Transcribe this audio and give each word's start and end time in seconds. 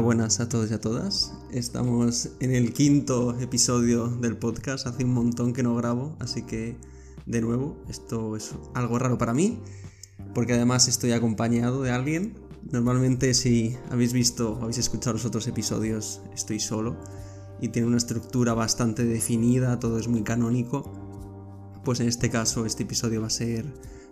Buenas 0.00 0.40
a 0.40 0.48
todos 0.48 0.70
y 0.70 0.74
a 0.74 0.80
todas. 0.80 1.32
Estamos 1.52 2.30
en 2.40 2.52
el 2.52 2.72
quinto 2.72 3.38
episodio 3.38 4.08
del 4.08 4.36
podcast. 4.36 4.88
Hace 4.88 5.04
un 5.04 5.14
montón 5.14 5.52
que 5.52 5.62
no 5.62 5.74
grabo, 5.76 6.16
así 6.18 6.42
que 6.42 6.76
de 7.26 7.40
nuevo, 7.40 7.76
esto 7.88 8.34
es 8.36 8.54
algo 8.74 8.98
raro 8.98 9.18
para 9.18 9.32
mí, 9.32 9.60
porque 10.34 10.54
además 10.54 10.88
estoy 10.88 11.12
acompañado 11.12 11.80
de 11.82 11.92
alguien. 11.92 12.34
Normalmente 12.72 13.34
si 13.34 13.76
habéis 13.88 14.12
visto 14.12 14.54
o 14.54 14.62
habéis 14.62 14.78
escuchado 14.78 15.14
los 15.14 15.24
otros 15.24 15.46
episodios, 15.46 16.22
estoy 16.34 16.58
solo 16.58 16.96
y 17.60 17.68
tiene 17.68 17.86
una 17.86 17.98
estructura 17.98 18.52
bastante 18.52 19.04
definida, 19.04 19.78
todo 19.78 19.98
es 19.98 20.08
muy 20.08 20.22
canónico. 20.24 20.92
Pues 21.84 22.00
en 22.00 22.08
este 22.08 22.30
caso, 22.30 22.66
este 22.66 22.82
episodio 22.82 23.20
va 23.20 23.28
a 23.28 23.30
ser 23.30 23.64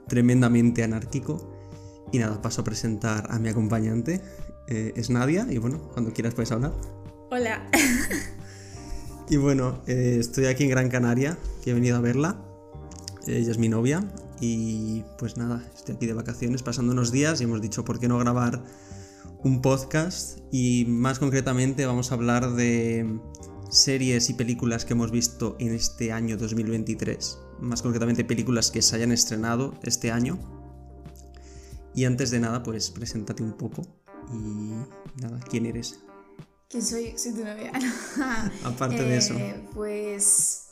tremendamente 0.06 0.84
anárquico. 0.84 1.58
Y 2.12 2.18
nada, 2.18 2.40
paso 2.42 2.60
a 2.60 2.64
presentar 2.64 3.26
a 3.30 3.38
mi 3.38 3.48
acompañante. 3.48 4.20
Eh, 4.68 4.92
es 4.96 5.10
Nadia 5.10 5.46
y 5.50 5.58
bueno, 5.58 5.90
cuando 5.92 6.12
quieras 6.12 6.34
puedes 6.34 6.52
hablar. 6.52 6.72
Hola. 7.30 7.68
y 9.28 9.36
bueno, 9.36 9.82
eh, 9.86 10.16
estoy 10.20 10.46
aquí 10.46 10.64
en 10.64 10.70
Gran 10.70 10.88
Canaria, 10.88 11.38
que 11.62 11.70
he 11.70 11.74
venido 11.74 11.96
a 11.96 12.00
verla. 12.00 12.44
Ella 13.26 13.50
es 13.50 13.58
mi 13.58 13.68
novia 13.68 14.04
y 14.40 15.04
pues 15.18 15.36
nada, 15.36 15.64
estoy 15.74 15.94
aquí 15.94 16.06
de 16.06 16.14
vacaciones 16.14 16.62
pasando 16.62 16.92
unos 16.92 17.12
días 17.12 17.40
y 17.40 17.44
hemos 17.44 17.60
dicho 17.60 17.84
por 17.84 18.00
qué 18.00 18.08
no 18.08 18.18
grabar 18.18 18.64
un 19.44 19.62
podcast 19.62 20.40
y 20.50 20.84
más 20.88 21.18
concretamente 21.18 21.86
vamos 21.86 22.10
a 22.10 22.14
hablar 22.14 22.52
de 22.54 23.20
series 23.70 24.28
y 24.30 24.34
películas 24.34 24.84
que 24.84 24.92
hemos 24.92 25.10
visto 25.10 25.56
en 25.58 25.72
este 25.72 26.12
año 26.12 26.36
2023, 26.36 27.38
más 27.60 27.82
concretamente 27.82 28.24
películas 28.24 28.70
que 28.70 28.82
se 28.82 28.96
hayan 28.96 29.12
estrenado 29.12 29.74
este 29.82 30.10
año. 30.10 30.38
Y 31.94 32.04
antes 32.04 32.30
de 32.30 32.40
nada, 32.40 32.62
pues 32.62 32.90
preséntate 32.90 33.42
un 33.42 33.52
poco 33.52 34.01
y 34.32 35.20
nada, 35.20 35.40
¿quién 35.48 35.66
eres? 35.66 36.00
¿Quién 36.68 36.84
soy? 36.84 37.14
Soy 37.18 37.32
tu 37.32 37.44
novia. 37.44 37.72
Aparte 38.64 39.02
de 39.02 39.16
eso. 39.16 39.34
Eh, 39.34 39.68
pues 39.74 40.62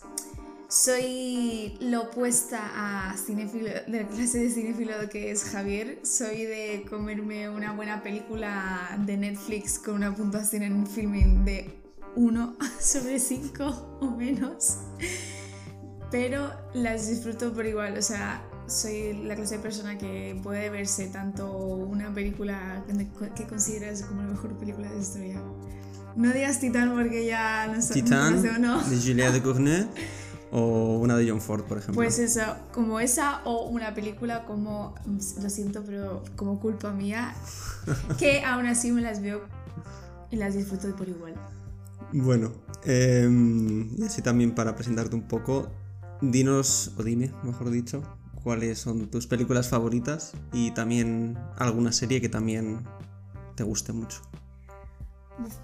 soy 0.70 1.76
lo 1.80 2.02
opuesta 2.02 2.60
a 2.74 3.16
cinéfilo, 3.16 3.70
de 3.88 4.02
la 4.02 4.08
clase 4.08 4.38
de 4.38 4.50
cinéfilo 4.50 4.94
que 5.10 5.32
es 5.32 5.42
Javier. 5.44 5.98
Soy 6.04 6.44
de 6.44 6.86
comerme 6.88 7.50
una 7.50 7.72
buena 7.72 8.02
película 8.04 8.96
de 9.04 9.16
Netflix 9.16 9.80
con 9.80 9.96
una 9.96 10.14
puntuación 10.14 10.62
en 10.62 10.86
filming 10.86 11.44
de 11.44 11.82
1 12.14 12.56
sobre 12.80 13.18
5 13.18 13.98
o 14.00 14.10
menos. 14.12 14.78
Pero 16.12 16.52
las 16.72 17.08
disfruto 17.08 17.52
por 17.52 17.66
igual, 17.66 17.98
o 17.98 18.02
sea, 18.02 18.42
soy 18.70 19.14
la 19.24 19.34
clase 19.34 19.56
de 19.56 19.62
persona 19.62 19.98
que 19.98 20.38
puede 20.42 20.70
verse 20.70 21.08
tanto 21.08 21.50
una 21.52 22.12
película 22.14 22.84
que 23.36 23.46
consideras 23.46 24.02
como 24.02 24.22
la 24.22 24.28
mejor 24.28 24.54
película 24.58 24.90
de 24.90 24.98
historia. 24.98 25.42
No 26.16 26.32
digas 26.32 26.60
Titán 26.60 26.92
porque 26.94 27.26
ya 27.26 27.66
no 27.66 27.80
sé. 27.82 27.94
Titán, 27.94 28.42
no, 28.60 28.82
de 28.82 28.96
Julia 28.96 29.30
de 29.32 29.42
Courneuve 29.42 29.88
o 30.52 30.98
una 30.98 31.16
de 31.16 31.28
John 31.28 31.40
Ford, 31.40 31.64
por 31.64 31.78
ejemplo. 31.78 31.94
Pues 31.94 32.18
eso, 32.18 32.42
como 32.72 33.00
esa 33.00 33.42
o 33.44 33.68
una 33.68 33.94
película 33.94 34.44
como, 34.44 34.94
lo 35.06 35.50
siento, 35.50 35.82
pero 35.84 36.22
como 36.36 36.60
culpa 36.60 36.92
mía, 36.92 37.34
que 38.18 38.44
aún 38.44 38.66
así 38.66 38.90
me 38.92 39.00
las 39.00 39.22
veo 39.22 39.42
y 40.30 40.36
las 40.36 40.54
disfruto 40.54 40.94
por 40.96 41.08
igual. 41.08 41.34
Bueno, 42.12 42.52
em, 42.84 43.90
y 43.96 44.04
así 44.04 44.22
también 44.22 44.54
para 44.54 44.74
presentarte 44.74 45.14
un 45.14 45.22
poco, 45.22 45.68
dinos, 46.20 46.92
o 46.96 47.04
dime, 47.04 47.30
mejor 47.44 47.70
dicho, 47.70 48.02
cuáles 48.42 48.78
son 48.78 49.08
tus 49.08 49.26
películas 49.26 49.68
favoritas 49.68 50.32
y 50.52 50.70
también 50.72 51.38
alguna 51.56 51.92
serie 51.92 52.20
que 52.20 52.28
también 52.28 52.80
te 53.54 53.64
guste 53.64 53.92
mucho. 53.92 54.22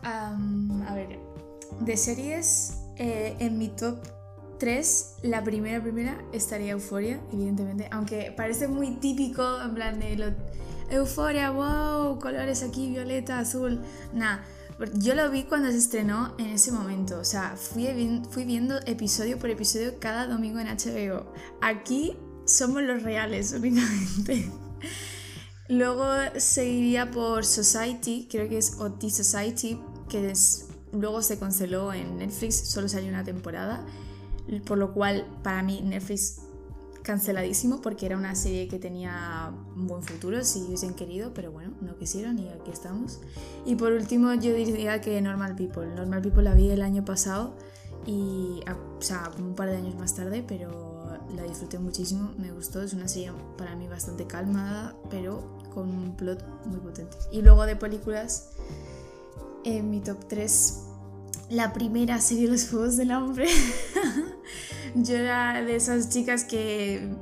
A 0.02 0.94
ver, 0.94 1.19
de 1.81 1.97
series, 1.97 2.78
eh, 2.97 3.36
en 3.38 3.59
mi 3.59 3.69
top 3.69 3.98
3, 4.59 5.16
la 5.22 5.44
primera, 5.44 5.82
primera 5.82 6.19
estaría 6.32 6.72
Euforia, 6.72 7.20
evidentemente, 7.32 7.88
aunque 7.91 8.32
parece 8.36 8.69
muy 8.69 8.92
típico, 8.97 9.60
en 9.60 9.75
plan 9.75 9.98
de 9.98 10.16
lo, 10.16 10.26
Euforia, 10.91 11.50
wow, 11.50 12.19
colores 12.19 12.62
aquí, 12.62 12.88
violeta, 12.88 13.38
azul, 13.38 13.81
nada. 14.12 14.44
Yo 14.94 15.15
lo 15.15 15.31
vi 15.31 15.44
cuando 15.44 15.70
se 15.70 15.78
estrenó 15.78 16.34
en 16.38 16.47
ese 16.47 16.70
momento, 16.70 17.19
o 17.19 17.25
sea, 17.25 17.56
fui 17.56 17.86
viendo 18.44 18.78
episodio 18.86 19.38
por 19.38 19.48
episodio 19.48 19.98
cada 19.98 20.26
domingo 20.26 20.59
en 20.59 20.66
HBO. 20.66 21.32
Aquí 21.62 22.16
somos 22.47 22.83
los 22.83 23.03
reales 23.03 23.53
únicamente. 23.53 24.51
Luego 25.69 26.07
seguiría 26.37 27.11
por 27.11 27.45
Society, 27.45 28.29
creo 28.31 28.49
que 28.49 28.59
es 28.59 28.77
OT 28.79 29.09
Society, 29.09 29.81
que 30.09 30.31
es, 30.31 30.69
luego 30.93 31.23
se 31.23 31.39
canceló 31.39 31.93
en 31.93 32.19
Netflix, 32.19 32.55
solo 32.55 32.89
salió 32.89 33.09
una 33.09 33.25
temporada, 33.25 33.84
por 34.65 34.79
lo 34.79 34.95
cual 34.95 35.27
para 35.43 35.62
mí 35.65 35.83
Netflix 35.83 36.41
canceladísimo 37.03 37.81
porque 37.81 38.05
era 38.05 38.17
una 38.17 38.34
serie 38.34 38.67
que 38.67 38.78
tenía 38.78 39.53
un 39.77 39.87
buen 39.87 40.03
futuro 40.03 40.43
si 40.45 40.63
hubiesen 40.63 40.95
querido, 40.95 41.33
pero 41.34 41.53
bueno, 41.53 41.73
no 41.81 41.97
quisieron 41.97 42.39
y 42.39 42.49
aquí 42.49 42.71
estamos. 42.73 43.21
Y 43.65 43.77
por 43.77 43.93
último 43.93 44.34
yo 44.34 44.53
diría 44.55 45.01
que 45.01 45.21
Normal 45.21 45.55
People. 45.55 45.87
Normal 45.87 46.21
People 46.21 46.43
la 46.43 46.55
vi 46.55 46.69
el 46.71 46.83
año 46.83 47.05
pasado 47.05 47.57
y, 48.07 48.61
o 48.99 49.03
sea, 49.03 49.31
un 49.39 49.55
par 49.55 49.71
de 49.71 49.77
años 49.77 49.95
más 49.95 50.15
tarde, 50.15 50.45
pero 50.47 50.96
la 51.34 51.42
disfruté 51.42 51.78
muchísimo, 51.78 52.32
me 52.38 52.53
gustó, 52.53 52.82
es 52.82 52.92
una 52.94 53.09
serie 53.09 53.32
para 53.59 53.75
mí 53.75 53.88
bastante 53.88 54.26
calmada, 54.26 54.94
pero 55.10 55.59
con 55.75 55.91
un 55.91 56.16
plot 56.16 56.44
muy 56.66 56.81
potente. 56.81 57.16
Y 57.32 57.42
luego 57.42 57.66
de 57.66 57.76
películas, 57.76 58.50
en 59.65 59.91
mi 59.91 60.00
top 60.00 60.26
3, 60.28 60.82
la 61.50 61.72
primera 61.72 62.20
serie 62.20 62.48
Los 62.48 62.69
Juegos 62.69 62.97
del 62.97 63.10
Hambre. 63.10 63.48
Yo 64.94 65.16
era 65.16 65.62
de 65.62 65.76
esas 65.76 66.09
chicas 66.09 66.44
que 66.44 67.15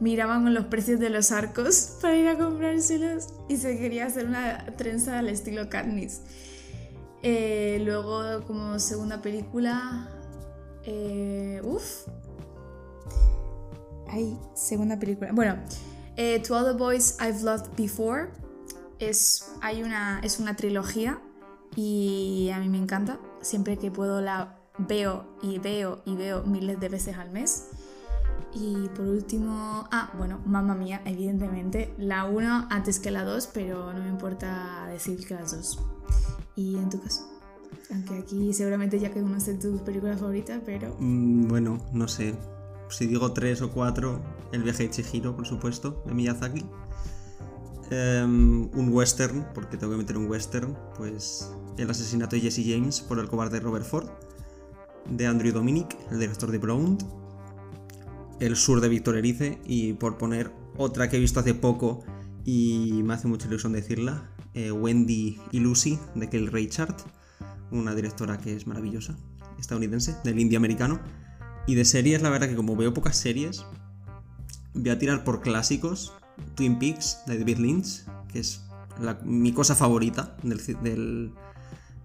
miraban 0.00 0.42
con 0.42 0.54
los 0.54 0.66
precios 0.66 0.98
de 1.00 1.10
los 1.10 1.30
arcos 1.30 1.96
para 2.02 2.16
ir 2.16 2.28
a 2.28 2.36
comprárselos 2.36 3.28
y 3.48 3.56
se 3.56 3.78
quería 3.78 4.06
hacer 4.06 4.26
una 4.26 4.66
trenza 4.76 5.18
al 5.18 5.28
estilo 5.28 5.68
Katniss. 5.68 6.20
Eh, 7.22 7.80
luego, 7.84 8.44
como 8.46 8.78
segunda 8.80 9.22
película, 9.22 10.08
eh, 10.84 11.60
uff, 11.62 12.08
Ay, 14.12 14.38
segunda 14.52 14.98
película. 14.98 15.32
Bueno, 15.32 15.56
eh, 16.16 16.42
To 16.46 16.54
All 16.54 16.66
the 16.66 16.78
Boys 16.78 17.16
I've 17.18 17.42
Loved 17.42 17.74
Before 17.78 18.28
es, 18.98 19.52
hay 19.62 19.82
una, 19.82 20.20
es 20.22 20.38
una 20.38 20.54
trilogía 20.54 21.18
y 21.74 22.50
a 22.54 22.58
mí 22.58 22.68
me 22.68 22.76
encanta. 22.76 23.18
Siempre 23.40 23.78
que 23.78 23.90
puedo 23.90 24.20
la 24.20 24.58
veo 24.76 25.24
y 25.40 25.58
veo 25.58 26.02
y 26.04 26.14
veo 26.14 26.44
miles 26.44 26.78
de 26.78 26.90
veces 26.90 27.16
al 27.16 27.30
mes. 27.30 27.70
Y 28.54 28.90
por 28.94 29.06
último, 29.06 29.88
ah, 29.90 30.12
bueno, 30.18 30.42
mamá 30.44 30.74
mía, 30.74 31.00
evidentemente, 31.06 31.94
la 31.96 32.26
1 32.26 32.66
antes 32.68 33.00
que 33.00 33.10
la 33.10 33.24
2, 33.24 33.48
pero 33.54 33.94
no 33.94 34.02
me 34.02 34.10
importa 34.10 34.86
decir 34.90 35.26
que 35.26 35.32
las 35.32 35.56
dos. 35.56 35.80
¿Y 36.54 36.76
en 36.76 36.90
tu 36.90 37.00
caso? 37.00 37.26
Aunque 37.90 38.18
aquí 38.18 38.52
seguramente 38.52 39.00
ya 39.00 39.10
que 39.10 39.22
conoces 39.22 39.58
tus 39.58 39.80
películas 39.80 40.20
favoritas, 40.20 40.60
pero... 40.66 40.94
Mm, 40.98 41.48
bueno, 41.48 41.78
no 41.94 42.06
sé 42.08 42.34
si 42.92 43.06
digo 43.06 43.32
tres 43.32 43.62
o 43.62 43.70
cuatro, 43.70 44.22
El 44.52 44.62
viaje 44.62 44.84
de 44.84 44.90
Chihiro, 44.90 45.34
por 45.34 45.46
supuesto, 45.46 46.02
de 46.06 46.14
Miyazaki. 46.14 46.64
Em, 47.90 48.70
un 48.74 48.88
western, 48.90 49.46
porque 49.54 49.76
tengo 49.76 49.92
que 49.92 49.98
meter 49.98 50.16
un 50.16 50.26
western, 50.26 50.76
pues 50.96 51.50
El 51.78 51.90
asesinato 51.90 52.36
de 52.36 52.42
Jesse 52.42 52.62
James 52.66 53.00
por 53.00 53.18
el 53.18 53.28
cobarde 53.28 53.60
Robert 53.60 53.86
Ford, 53.86 54.08
de 55.10 55.26
Andrew 55.26 55.52
Dominic, 55.52 55.96
el 56.10 56.20
director 56.20 56.50
de 56.50 56.58
Blonde. 56.58 57.04
El 58.40 58.56
sur 58.56 58.80
de 58.80 58.88
Víctor 58.88 59.16
Erice, 59.16 59.60
y 59.64 59.94
por 59.94 60.18
poner 60.18 60.52
otra 60.76 61.08
que 61.08 61.16
he 61.16 61.20
visto 61.20 61.40
hace 61.40 61.54
poco 61.54 62.04
y 62.44 63.02
me 63.04 63.14
hace 63.14 63.28
mucha 63.28 63.46
ilusión 63.46 63.72
decirla, 63.72 64.30
eh, 64.52 64.72
Wendy 64.72 65.38
y 65.50 65.60
Lucy, 65.60 65.98
de 66.14 66.28
Kelly 66.28 66.48
Richard, 66.48 66.96
una 67.70 67.94
directora 67.94 68.38
que 68.38 68.54
es 68.56 68.66
maravillosa, 68.66 69.16
estadounidense, 69.58 70.16
del 70.24 70.40
indie 70.40 70.56
americano 70.56 71.00
y 71.66 71.74
de 71.74 71.84
series, 71.84 72.22
la 72.22 72.30
verdad 72.30 72.48
que 72.48 72.56
como 72.56 72.76
veo 72.76 72.92
pocas 72.92 73.16
series, 73.16 73.64
voy 74.74 74.90
a 74.90 74.98
tirar 74.98 75.24
por 75.24 75.40
clásicos. 75.40 76.12
Twin 76.54 76.78
Peaks 76.78 77.20
de 77.26 77.38
David 77.38 77.58
Lynch, 77.58 78.04
que 78.32 78.40
es 78.40 78.62
mi 79.24 79.52
cosa 79.52 79.74
favorita 79.74 80.36
del, 80.42 81.32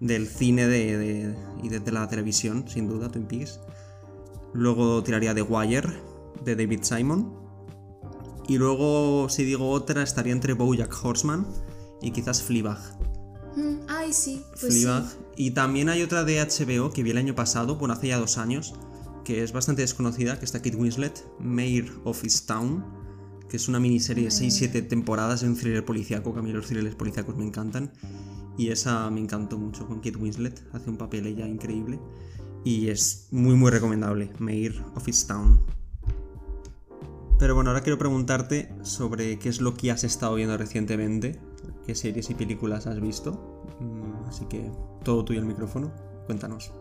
del, 0.00 0.28
cine 0.28 0.66
de, 0.66 1.34
y 1.62 1.68
de, 1.68 1.92
la 1.92 2.08
televisión, 2.08 2.64
sin 2.68 2.88
duda, 2.88 3.10
Twin 3.10 3.26
Peaks. 3.26 3.60
Luego 4.52 5.02
tiraría 5.02 5.34
The 5.34 5.42
Wire 5.42 6.00
de 6.44 6.56
David 6.56 6.80
Simon. 6.82 7.34
Y 8.46 8.56
luego, 8.56 9.28
si 9.28 9.44
digo 9.44 9.70
otra, 9.70 10.02
estaría 10.02 10.32
entre 10.32 10.54
Bojack 10.54 11.04
Horseman 11.04 11.46
y 12.00 12.12
quizás 12.12 12.42
Fleabag. 12.42 12.78
Mm, 13.56 13.80
ay, 13.88 14.12
sí. 14.12 14.42
Pues 14.58 14.72
Fleabag. 14.72 15.04
Y 15.36 15.50
también 15.50 15.90
hay 15.90 16.02
otra 16.02 16.24
de 16.24 16.40
HBO 16.40 16.90
que 16.90 17.02
vi 17.02 17.10
el 17.10 17.18
año 17.18 17.34
pasado, 17.34 17.76
bueno, 17.76 17.94
hace 17.94 18.08
ya 18.08 18.18
dos 18.18 18.38
años, 18.38 18.74
que 19.28 19.42
es 19.42 19.52
bastante 19.52 19.82
desconocida, 19.82 20.38
que 20.38 20.46
está 20.46 20.62
Kate 20.62 20.74
Winslet, 20.74 21.22
Mayor 21.38 22.00
of 22.04 22.24
Town, 22.46 22.82
que 23.50 23.58
es 23.58 23.68
una 23.68 23.78
miniserie 23.78 24.24
de 24.24 24.30
6-7 24.30 24.88
temporadas 24.88 25.42
de 25.42 25.48
un 25.48 25.54
thriller 25.54 25.84
policíaco, 25.84 26.32
que 26.32 26.38
a 26.40 26.42
mí 26.42 26.50
los 26.50 26.66
thrillers 26.66 26.94
policíacos 26.94 27.36
me 27.36 27.44
encantan. 27.44 27.92
y 28.56 28.70
esa 28.70 29.10
me 29.10 29.20
encantó 29.20 29.58
mucho 29.58 29.86
con 29.86 29.98
Kate 29.98 30.16
Winslet, 30.16 30.64
hace 30.72 30.88
un 30.88 30.96
papel 30.96 31.26
ella 31.26 31.46
increíble 31.46 32.00
y 32.64 32.88
es 32.88 33.28
muy 33.30 33.54
muy 33.54 33.70
recomendable, 33.70 34.32
Mayor 34.38 34.72
of 34.94 35.06
Town. 35.26 35.60
Pero 37.38 37.54
bueno, 37.54 37.68
ahora 37.68 37.82
quiero 37.82 37.98
preguntarte 37.98 38.74
sobre 38.82 39.38
qué 39.38 39.50
es 39.50 39.60
lo 39.60 39.74
que 39.74 39.90
has 39.90 40.04
estado 40.04 40.36
viendo 40.36 40.56
recientemente, 40.56 41.38
qué 41.84 41.94
series 41.94 42.30
y 42.30 42.34
películas 42.34 42.86
has 42.86 42.98
visto. 42.98 43.62
Mm, 43.78 44.26
así 44.26 44.46
que 44.46 44.72
todo 45.04 45.22
tuyo 45.22 45.40
el 45.40 45.46
micrófono, 45.46 45.92
cuéntanos. 46.24 46.72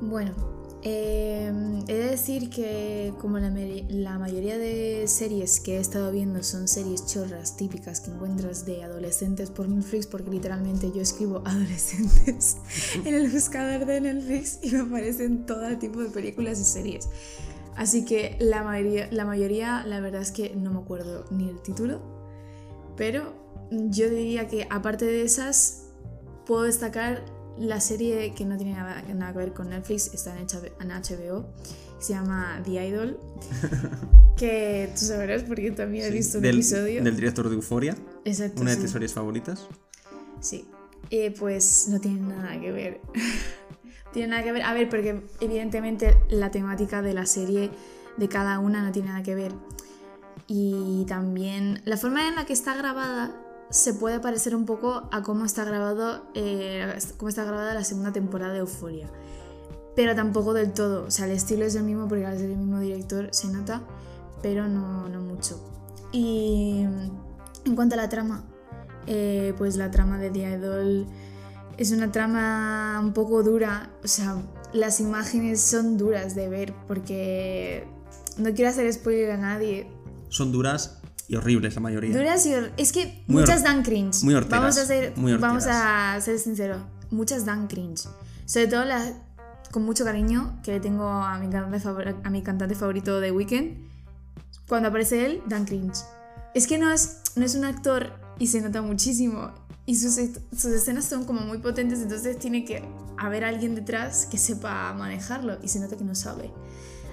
Bueno, 0.00 0.59
eh, 0.82 1.52
he 1.88 1.94
de 1.94 2.10
decir 2.10 2.48
que 2.48 3.12
como 3.20 3.38
la, 3.38 4.18
mayoría 4.18 4.56
de 4.56 5.04
series 5.06 5.60
que 5.60 5.76
he 5.76 5.80
estado 5.80 6.10
viendo 6.10 6.42
son 6.42 6.68
series 6.68 7.06
chorras 7.06 7.56
típicas 7.56 8.00
que 8.00 8.10
encuentras 8.10 8.64
de 8.64 8.82
adolescentes 8.82 9.50
por 9.50 9.68
Netflix, 9.68 10.06
porque 10.06 10.30
literalmente 10.30 10.90
yo 10.94 11.02
escribo 11.02 11.42
adolescentes 11.44 12.56
en 13.04 13.14
el 13.14 13.30
buscador 13.30 13.84
de 13.84 14.00
Netflix 14.00 14.58
y 14.62 14.70
me 14.70 14.80
aparecen 14.80 15.44
todo 15.44 15.76
tipo 15.78 16.00
de 16.00 16.08
películas 16.08 16.58
y 16.60 16.64
series. 16.64 17.08
Así 17.76 18.04
que 18.04 18.36
la 18.40 18.62
mayoría, 18.62 19.08
la 19.10 19.24
mayoría, 19.24 19.84
la 19.86 20.00
verdad 20.00 20.22
es 20.22 20.32
que 20.32 20.54
no 20.56 20.72
me 20.72 20.80
acuerdo 20.80 21.24
ni 21.30 21.48
el 21.48 21.60
título, 21.62 22.00
pero 22.96 23.34
yo 23.70 24.08
diría 24.08 24.48
que 24.48 24.66
aparte 24.70 25.04
de 25.04 25.22
esas, 25.22 25.88
puedo 26.46 26.62
destacar 26.62 27.24
la 27.58 27.80
serie 27.80 28.32
que 28.34 28.44
no 28.44 28.56
tiene 28.56 28.74
nada, 28.74 29.32
que 29.32 29.38
ver 29.38 29.52
con 29.52 29.70
Netflix 29.70 30.12
está 30.14 30.38
en 30.38 30.46
HBO, 30.46 31.46
se 31.98 32.14
llama 32.14 32.60
The 32.64 32.86
Idol, 32.86 33.20
que 34.36 34.90
tú 34.94 35.04
sabrás 35.04 35.42
porque 35.42 35.70
también 35.70 36.06
he 36.06 36.10
visto 36.10 36.38
un 36.38 36.44
episodio. 36.46 37.02
Del 37.02 37.16
director 37.16 37.48
de 37.48 37.54
Euforia. 37.54 37.96
Exacto. 38.24 38.62
Una 38.62 38.70
de 38.70 38.78
tus 38.78 38.90
series 38.90 39.12
favoritas. 39.12 39.66
Sí. 40.40 40.66
Eh, 41.10 41.34
pues 41.38 41.88
no 41.88 42.00
tiene 42.00 42.20
nada 42.20 42.58
que 42.60 42.72
ver. 42.72 43.00
tiene 44.12 44.28
nada 44.28 44.42
que 44.42 44.52
ver. 44.52 44.62
A 44.62 44.72
ver, 44.72 44.88
porque 44.88 45.22
evidentemente 45.40 46.16
la 46.28 46.50
temática 46.50 47.02
de 47.02 47.14
la 47.14 47.26
serie 47.26 47.70
de 48.16 48.28
cada 48.28 48.58
una 48.58 48.82
no 48.82 48.92
tiene 48.92 49.08
nada 49.08 49.22
que 49.22 49.34
ver. 49.34 49.52
Y 50.46 51.04
también 51.06 51.82
la 51.84 51.96
forma 51.96 52.26
en 52.26 52.34
la 52.34 52.46
que 52.46 52.52
está 52.52 52.74
grabada 52.74 53.36
se 53.70 53.94
puede 53.94 54.18
parecer 54.20 54.54
un 54.56 54.66
poco 54.66 55.08
a 55.12 55.22
cómo 55.22 55.44
está 55.44 55.64
grabado 55.64 56.24
eh, 56.34 56.92
cómo 57.16 57.28
está 57.28 57.44
grabada 57.44 57.72
la 57.72 57.84
segunda 57.84 58.12
temporada 58.12 58.52
de 58.52 58.58
Euphoria. 58.58 59.08
Pero 59.96 60.14
tampoco 60.14 60.54
del 60.54 60.72
todo. 60.72 61.04
O 61.06 61.10
sea, 61.10 61.26
el 61.26 61.32
estilo 61.32 61.64
es 61.64 61.74
el 61.74 61.84
mismo 61.84 62.08
porque 62.08 62.26
al 62.26 62.38
ser 62.38 62.50
el 62.50 62.56
mismo 62.56 62.80
director 62.80 63.28
se 63.32 63.48
nota, 63.48 63.82
pero 64.42 64.68
no, 64.68 65.08
no 65.08 65.20
mucho. 65.20 65.60
Y 66.12 66.84
en 67.64 67.76
cuanto 67.76 67.94
a 67.94 67.96
la 67.96 68.08
trama, 68.08 68.44
eh, 69.06 69.54
pues 69.58 69.76
la 69.76 69.90
trama 69.90 70.18
de 70.18 70.30
The 70.30 70.56
Idol 70.56 71.06
es 71.76 71.92
una 71.92 72.10
trama 72.10 73.00
un 73.02 73.12
poco 73.12 73.42
dura. 73.42 73.90
O 74.04 74.08
sea, 74.08 74.42
las 74.72 75.00
imágenes 75.00 75.60
son 75.60 75.96
duras 75.96 76.34
de 76.34 76.48
ver 76.48 76.74
porque 76.86 77.86
no 78.36 78.52
quiero 78.52 78.70
hacer 78.70 78.92
spoiler 78.92 79.32
a 79.32 79.36
nadie. 79.36 79.90
Son 80.28 80.52
duras 80.52 80.99
y 81.30 81.36
horribles 81.36 81.76
la 81.76 81.80
mayoría. 81.80 82.16
Duras 82.16 82.44
y 82.44 82.52
Es 82.76 82.90
que 82.90 83.22
muchas 83.28 83.62
dan 83.62 83.84
cringe. 83.84 84.24
Muy 84.24 84.34
Vamos 84.34 84.76
a 84.78 84.84
ser, 84.84 85.12
vamos 85.16 85.64
a 85.68 86.20
ser 86.20 86.40
sinceros. 86.40 86.82
Muchas 87.12 87.44
dan 87.44 87.68
cringe. 87.68 88.08
Sobre 88.46 88.66
todo 88.66 88.84
las 88.84 89.12
con 89.70 89.84
mucho 89.84 90.04
cariño 90.04 90.58
que 90.64 90.72
le 90.72 90.80
tengo 90.80 91.04
a 91.08 91.38
mi 91.38 91.48
cantante, 91.48 92.14
a 92.24 92.30
mi 92.30 92.42
cantante 92.42 92.74
favorito 92.74 93.20
de 93.20 93.30
Weekend. 93.30 93.78
Cuando 94.66 94.88
aparece 94.88 95.24
él, 95.24 95.40
dan 95.46 95.66
cringe. 95.66 95.98
Es 96.52 96.66
que 96.66 96.78
no 96.78 96.92
es, 96.92 97.20
no 97.36 97.44
es 97.44 97.54
un 97.54 97.64
actor 97.64 98.12
y 98.40 98.48
se 98.48 98.60
nota 98.60 98.82
muchísimo. 98.82 99.52
Y 99.86 99.94
sus, 99.94 100.14
sus 100.14 100.72
escenas 100.72 101.04
son 101.04 101.26
como 101.26 101.42
muy 101.42 101.58
potentes, 101.58 102.00
entonces 102.00 102.40
tiene 102.40 102.64
que 102.64 102.82
haber 103.18 103.44
alguien 103.44 103.76
detrás 103.76 104.26
que 104.26 104.36
sepa 104.36 104.92
manejarlo. 104.94 105.58
Y 105.62 105.68
se 105.68 105.78
nota 105.78 105.96
que 105.96 106.02
no 106.02 106.16
sabe. 106.16 106.50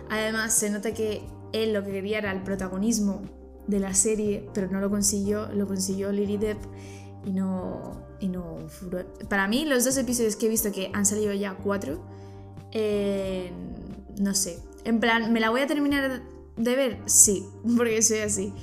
Además, 0.10 0.54
se 0.54 0.72
nota 0.72 0.92
que 0.96 1.22
él 1.54 1.74
lo 1.74 1.84
que 1.84 1.92
quería 1.92 2.18
era 2.18 2.32
el 2.32 2.42
protagonismo 2.42 3.22
de 3.68 3.80
la 3.80 3.94
serie, 3.94 4.50
pero 4.54 4.70
no 4.72 4.80
lo 4.80 4.90
consiguió, 4.90 5.48
lo 5.54 5.68
consiguió 5.68 6.12
Lily 6.12 6.38
Depp 6.38 6.58
y 7.26 7.32
no, 7.32 7.92
y 8.20 8.30
no 8.30 8.58
Para 9.30 9.48
mí, 9.48 9.66
los 9.66 9.84
dos 9.84 9.98
episodios 9.98 10.36
que 10.36 10.48
he 10.48 10.50
visto 10.50 10.72
que 10.72 10.90
han 10.94 11.06
salido 11.06 11.34
ya 11.34 11.56
cuatro, 11.56 12.02
eh, 12.72 13.52
no 14.20 14.34
sé, 14.34 14.60
en 14.86 15.00
plan, 15.00 15.34
¿me 15.34 15.40
la 15.40 15.50
voy 15.50 15.62
a 15.62 15.68
terminar 15.68 16.22
de 16.56 16.76
ver? 16.76 17.00
Sí, 17.06 17.46
porque 17.78 18.02
soy 18.02 18.20
así. 18.20 18.54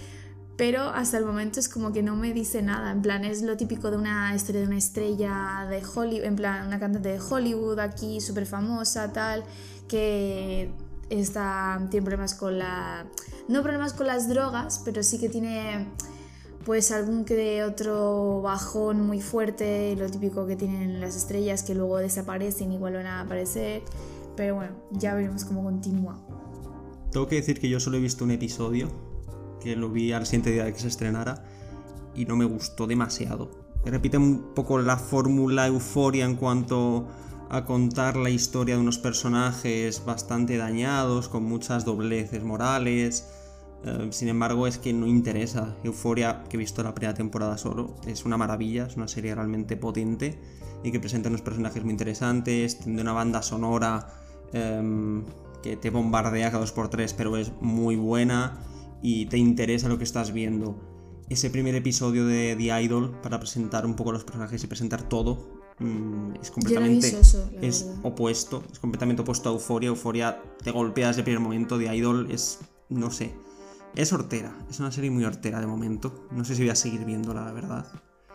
Pero 0.57 0.83
hasta 0.83 1.19
el 1.19 1.25
momento 1.25 1.59
es 1.59 1.69
como 1.69 1.93
que 1.93 2.03
no 2.03 2.15
me 2.15 2.33
dice 2.33 2.63
nada. 2.63 2.93
En 2.93 3.03
plan, 3.03 3.25
es 3.25 3.43
lo 3.43 3.57
típico 3.57 3.91
de 3.91 3.97
una 3.97 4.35
historia 4.37 4.61
de 4.61 4.69
una 4.69 4.79
estrella 4.79 5.67
de 5.69 5.83
Hollywood, 5.85 6.25
en 6.25 6.37
plan, 6.37 6.67
una 6.67 6.79
cantante 6.79 7.09
de 7.09 7.21
Hollywood 7.21 7.81
aquí, 7.81 8.21
súper 8.21 8.47
famosa, 8.47 9.13
tal, 9.13 9.43
que 9.89 10.71
está, 11.11 11.87
tiene 11.91 12.05
problemas 12.05 12.35
con 12.35 12.59
la... 12.59 13.07
No 13.49 13.63
problemas 13.63 13.93
con 13.93 14.07
las 14.07 14.29
drogas, 14.29 14.81
pero 14.85 15.03
sí 15.03 15.19
que 15.19 15.29
tiene 15.29 15.89
pues 16.65 16.91
algún 16.93 17.25
que 17.25 17.63
otro 17.63 18.41
bajón 18.43 19.07
muy 19.07 19.21
fuerte, 19.21 19.95
lo 19.97 20.09
típico 20.09 20.47
que 20.47 20.57
tienen 20.57 21.01
las 21.01 21.15
estrellas 21.15 21.63
que 21.63 21.75
luego 21.75 21.99
desaparecen 21.99 22.73
y 22.73 22.79
vuelven 22.79 23.07
a 23.07 23.21
aparecer. 23.21 23.83
Pero 24.37 24.57
bueno, 24.57 24.73
ya 24.91 25.15
veremos 25.15 25.45
cómo 25.45 25.63
continúa. 25.63 26.19
Tengo 27.11 27.27
que 27.29 27.37
decir 27.37 27.61
que 27.61 27.69
yo 27.69 27.79
solo 27.81 27.99
he 27.99 28.01
visto 28.01 28.25
un 28.25 28.31
episodio, 28.31 28.89
que 29.61 29.77
lo 29.77 29.91
vi 29.91 30.13
al 30.13 30.27
siguiente 30.27 30.51
día 30.51 30.65
de 30.65 30.73
que 30.73 30.81
se 30.81 30.89
estrenara, 30.89 31.45
y 32.15 32.25
no 32.25 32.37
me 32.37 32.45
gustó 32.45 32.87
demasiado. 32.87 33.51
Repite 33.85 34.17
un 34.17 34.55
poco 34.55 34.79
la 34.79 34.97
fórmula 34.97 35.67
euforia 35.67 36.25
en 36.25 36.37
cuanto 36.37 37.07
a 37.55 37.65
contar 37.65 38.17
la 38.17 38.31
historia 38.31 38.75
de 38.75 38.81
unos 38.81 38.99
personajes 38.99 40.05
bastante 40.05 40.57
dañados, 40.57 41.29
con 41.29 41.45
muchas 41.45 41.85
dobleces 41.85 42.43
morales. 42.43 43.29
Eh, 43.85 44.09
sin 44.11 44.27
embargo, 44.27 44.67
es 44.67 44.79
que 44.79 44.93
no 44.93 45.07
interesa. 45.07 45.77
Euforia, 45.85 46.43
que 46.49 46.57
he 46.57 46.59
visto 46.59 46.83
la 46.83 46.93
primera 46.97 47.15
temporada 47.15 47.57
solo, 47.57 47.95
es 48.09 48.25
una 48.25 48.37
maravilla, 48.37 48.87
es 48.87 48.97
una 48.97 49.07
serie 49.07 49.37
realmente 49.37 49.77
potente 49.77 50.37
y 50.83 50.91
que 50.91 50.99
presenta 50.99 51.29
unos 51.29 51.43
personajes 51.43 51.85
muy 51.85 51.93
interesantes, 51.93 52.81
tiene 52.81 53.01
una 53.01 53.13
banda 53.13 53.41
sonora 53.41 54.09
em, 54.53 55.25
que 55.63 55.77
te 55.77 55.91
bombardea 55.91 56.49
cada 56.49 56.61
dos 56.61 56.73
por 56.73 56.89
tres, 56.89 57.15
pero 57.15 57.37
es 57.37 57.53
muy 57.61 57.95
buena 57.95 58.59
y 59.01 59.27
te 59.27 59.39
interesa 59.39 59.89
lo 59.89 59.97
que 59.97 60.05
estás 60.05 60.33
viendo. 60.33 60.77
Ese 61.29 61.51
primer 61.51 61.77
episodio 61.77 62.27
de 62.27 62.57
The 62.57 62.83
Idol 62.83 63.13
para 63.23 63.39
presentar 63.39 63.87
un 63.87 63.95
poco 63.95 64.11
los 64.11 64.25
personajes 64.25 64.65
y 64.65 64.67
presentar 64.67 65.09
todo 65.09 65.64
Mm, 65.79 66.35
es 66.41 66.51
completamente 66.51 67.19
es 67.61 67.91
opuesto, 68.03 68.63
es 68.71 68.79
completamente 68.79 69.23
opuesto 69.23 69.49
a 69.49 69.53
Euforia. 69.53 69.89
Euforia 69.89 70.43
te 70.63 70.71
golpea 70.71 71.09
desde 71.09 71.21
el 71.21 71.25
primer 71.25 71.41
momento, 71.41 71.79
de 71.79 71.95
Idol 71.95 72.31
es, 72.31 72.61
no 72.89 73.11
sé, 73.11 73.35
es 73.97 74.13
hortera, 74.13 74.57
es 74.71 74.81
una 74.81 74.93
serie 74.93 75.11
muy 75.11 75.25
hortera 75.25 75.61
de 75.61 75.67
momento. 75.67 76.27
No 76.31 76.45
sé 76.45 76.55
si 76.55 76.63
voy 76.63 76.71
a 76.71 76.77
seguir 76.77 77.05
viéndola, 77.05 77.45
la 77.45 77.53
verdad. 77.53 77.87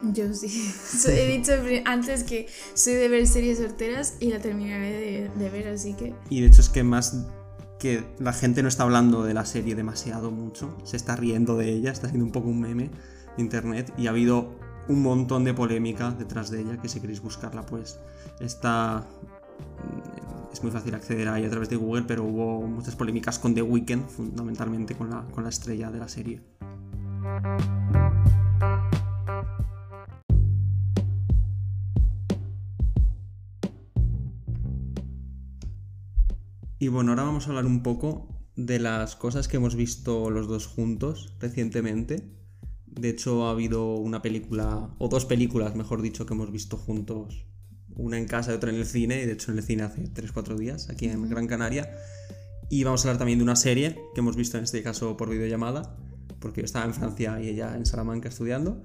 Yo 0.01 0.33
sí. 0.33 0.71
He 1.07 1.37
dicho 1.37 1.53
antes 1.85 2.23
que 2.23 2.47
soy 2.73 2.93
de 2.93 3.09
ver 3.09 3.27
series 3.27 3.59
horteras 3.59 4.15
y 4.19 4.29
la 4.29 4.39
terminaré 4.39 5.29
de, 5.35 5.49
ver, 5.49 5.67
así 5.67 5.93
que. 5.93 6.13
Y 6.29 6.41
de 6.41 6.47
hecho 6.47 6.61
es 6.61 6.69
que 6.69 6.83
más 6.83 7.27
que 7.79 8.03
la 8.19 8.33
gente 8.33 8.61
no 8.61 8.67
está 8.67 8.83
hablando 8.83 9.23
de 9.23 9.33
la 9.33 9.45
serie 9.45 9.75
demasiado 9.75 10.31
mucho, 10.31 10.77
se 10.83 10.97
está 10.97 11.15
riendo 11.15 11.57
de 11.57 11.69
ella, 11.69 11.91
está 11.91 12.07
haciendo 12.07 12.25
un 12.25 12.31
poco 12.31 12.49
un 12.49 12.59
meme 12.59 12.89
de 13.37 13.43
internet 13.43 13.93
y 13.97 14.07
ha 14.07 14.09
habido 14.09 14.58
un 14.89 15.03
montón 15.03 15.43
de 15.43 15.53
polémica 15.53 16.11
detrás 16.11 16.49
de 16.49 16.61
ella, 16.61 16.81
que 16.81 16.89
si 16.89 16.99
queréis 16.99 17.21
buscarla, 17.21 17.65
pues 17.65 17.99
está... 18.39 19.05
Mm, 19.59 20.51
es 20.51 20.63
muy 20.63 20.71
fácil 20.71 20.95
acceder 20.95 21.27
ahí 21.29 21.45
a 21.45 21.49
través 21.49 21.69
de 21.69 21.75
Google, 21.75 22.03
pero 22.07 22.23
hubo 22.23 22.67
muchas 22.67 22.95
polémicas 22.95 23.37
con 23.37 23.53
The 23.53 23.61
Weeknd, 23.61 24.07
fundamentalmente 24.07 24.95
con 24.95 25.11
la, 25.11 25.21
con 25.27 25.43
la 25.43 25.49
estrella 25.49 25.91
de 25.91 25.99
la 25.99 26.07
serie. 26.07 26.41
Y 36.79 36.87
bueno, 36.87 37.11
ahora 37.11 37.23
vamos 37.23 37.45
a 37.45 37.49
hablar 37.49 37.67
un 37.67 37.83
poco 37.83 38.27
de 38.55 38.79
las 38.79 39.15
cosas 39.15 39.47
que 39.47 39.57
hemos 39.57 39.75
visto 39.75 40.31
los 40.31 40.47
dos 40.47 40.65
juntos 40.65 41.35
recientemente. 41.39 42.38
De 42.91 43.09
hecho, 43.09 43.47
ha 43.47 43.51
habido 43.51 43.95
una 43.95 44.21
película, 44.21 44.95
o 44.97 45.07
dos 45.07 45.25
películas, 45.25 45.75
mejor 45.75 46.01
dicho, 46.01 46.25
que 46.25 46.33
hemos 46.33 46.51
visto 46.51 46.77
juntos. 46.77 47.45
Una 47.95 48.17
en 48.17 48.25
casa 48.25 48.51
y 48.51 48.55
otra 48.55 48.69
en 48.69 48.77
el 48.77 48.85
cine, 48.85 49.21
y 49.21 49.25
de 49.25 49.33
hecho 49.33 49.51
en 49.51 49.57
el 49.57 49.63
cine 49.63 49.83
hace 49.83 50.03
3-4 50.13 50.57
días, 50.57 50.89
aquí 50.89 51.05
en 51.05 51.29
Gran 51.29 51.47
Canaria. 51.47 51.89
Y 52.69 52.83
vamos 52.83 53.03
a 53.03 53.09
hablar 53.09 53.19
también 53.19 53.39
de 53.39 53.43
una 53.43 53.55
serie 53.55 53.99
que 54.13 54.21
hemos 54.21 54.35
visto 54.35 54.57
en 54.57 54.63
este 54.63 54.83
caso 54.83 55.17
por 55.17 55.29
videollamada, 55.29 55.97
porque 56.39 56.61
yo 56.61 56.65
estaba 56.65 56.85
en 56.85 56.93
Francia 56.93 57.41
y 57.41 57.49
ella 57.49 57.75
en 57.75 57.85
Salamanca 57.85 58.29
estudiando. 58.29 58.83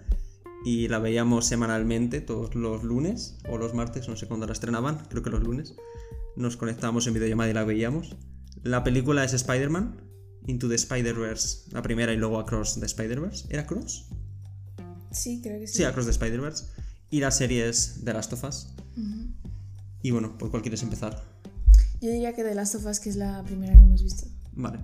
Y 0.64 0.88
la 0.88 0.99
veíamos 0.99 1.46
semanalmente, 1.46 2.20
todos 2.20 2.54
los 2.54 2.82
lunes 2.82 3.38
o 3.49 3.58
los 3.58 3.75
martes, 3.75 4.08
no 4.08 4.16
sé 4.16 4.26
cuándo 4.26 4.46
la 4.46 4.52
estrenaban, 4.54 5.06
creo 5.11 5.23
que 5.23 5.30
los 5.30 5.42
lunes. 5.42 5.76
Nos 6.37 6.56
conectábamos 6.56 7.06
en 7.06 7.14
videollamada 7.14 7.50
y 7.50 7.54
la 7.54 7.64
veíamos. 7.64 8.16
La 8.62 8.82
película 8.82 9.25
es 9.25 9.34
Spider-Man, 9.34 10.00
Into 10.46 10.68
the 10.68 10.74
Spider-Verse, 10.74 11.70
la 11.72 11.82
primera 11.82 12.12
y 12.12 12.16
luego 12.16 12.38
Across 12.38 12.80
the 12.80 12.86
Spider-Verse. 12.86 13.46
¿Era 13.50 13.66
Cross? 13.66 14.08
Sí, 15.10 15.40
creo 15.42 15.58
que 15.58 15.66
sí. 15.66 15.78
Sí, 15.78 15.84
Across 15.84 16.06
the 16.06 16.10
Spider-Verse. 16.12 16.66
Y 17.10 17.20
la 17.20 17.30
serie 17.30 17.68
es 17.68 18.00
The 18.04 18.12
Last 18.12 18.32
of 18.32 18.44
Us. 18.44 18.68
Y 20.02 20.10
bueno, 20.10 20.36
¿por 20.36 20.50
cuál 20.50 20.62
quieres 20.62 20.82
empezar? 20.82 21.24
Yo 22.00 22.10
diría 22.10 22.34
que 22.34 22.42
The 22.42 22.54
Last 22.54 22.74
of 22.74 22.84
Us, 22.86 23.00
que 23.00 23.08
es 23.08 23.16
la 23.16 23.42
primera 23.44 23.72
que 23.72 23.80
hemos 23.80 24.02
visto. 24.02 24.26
Vale. 24.52 24.80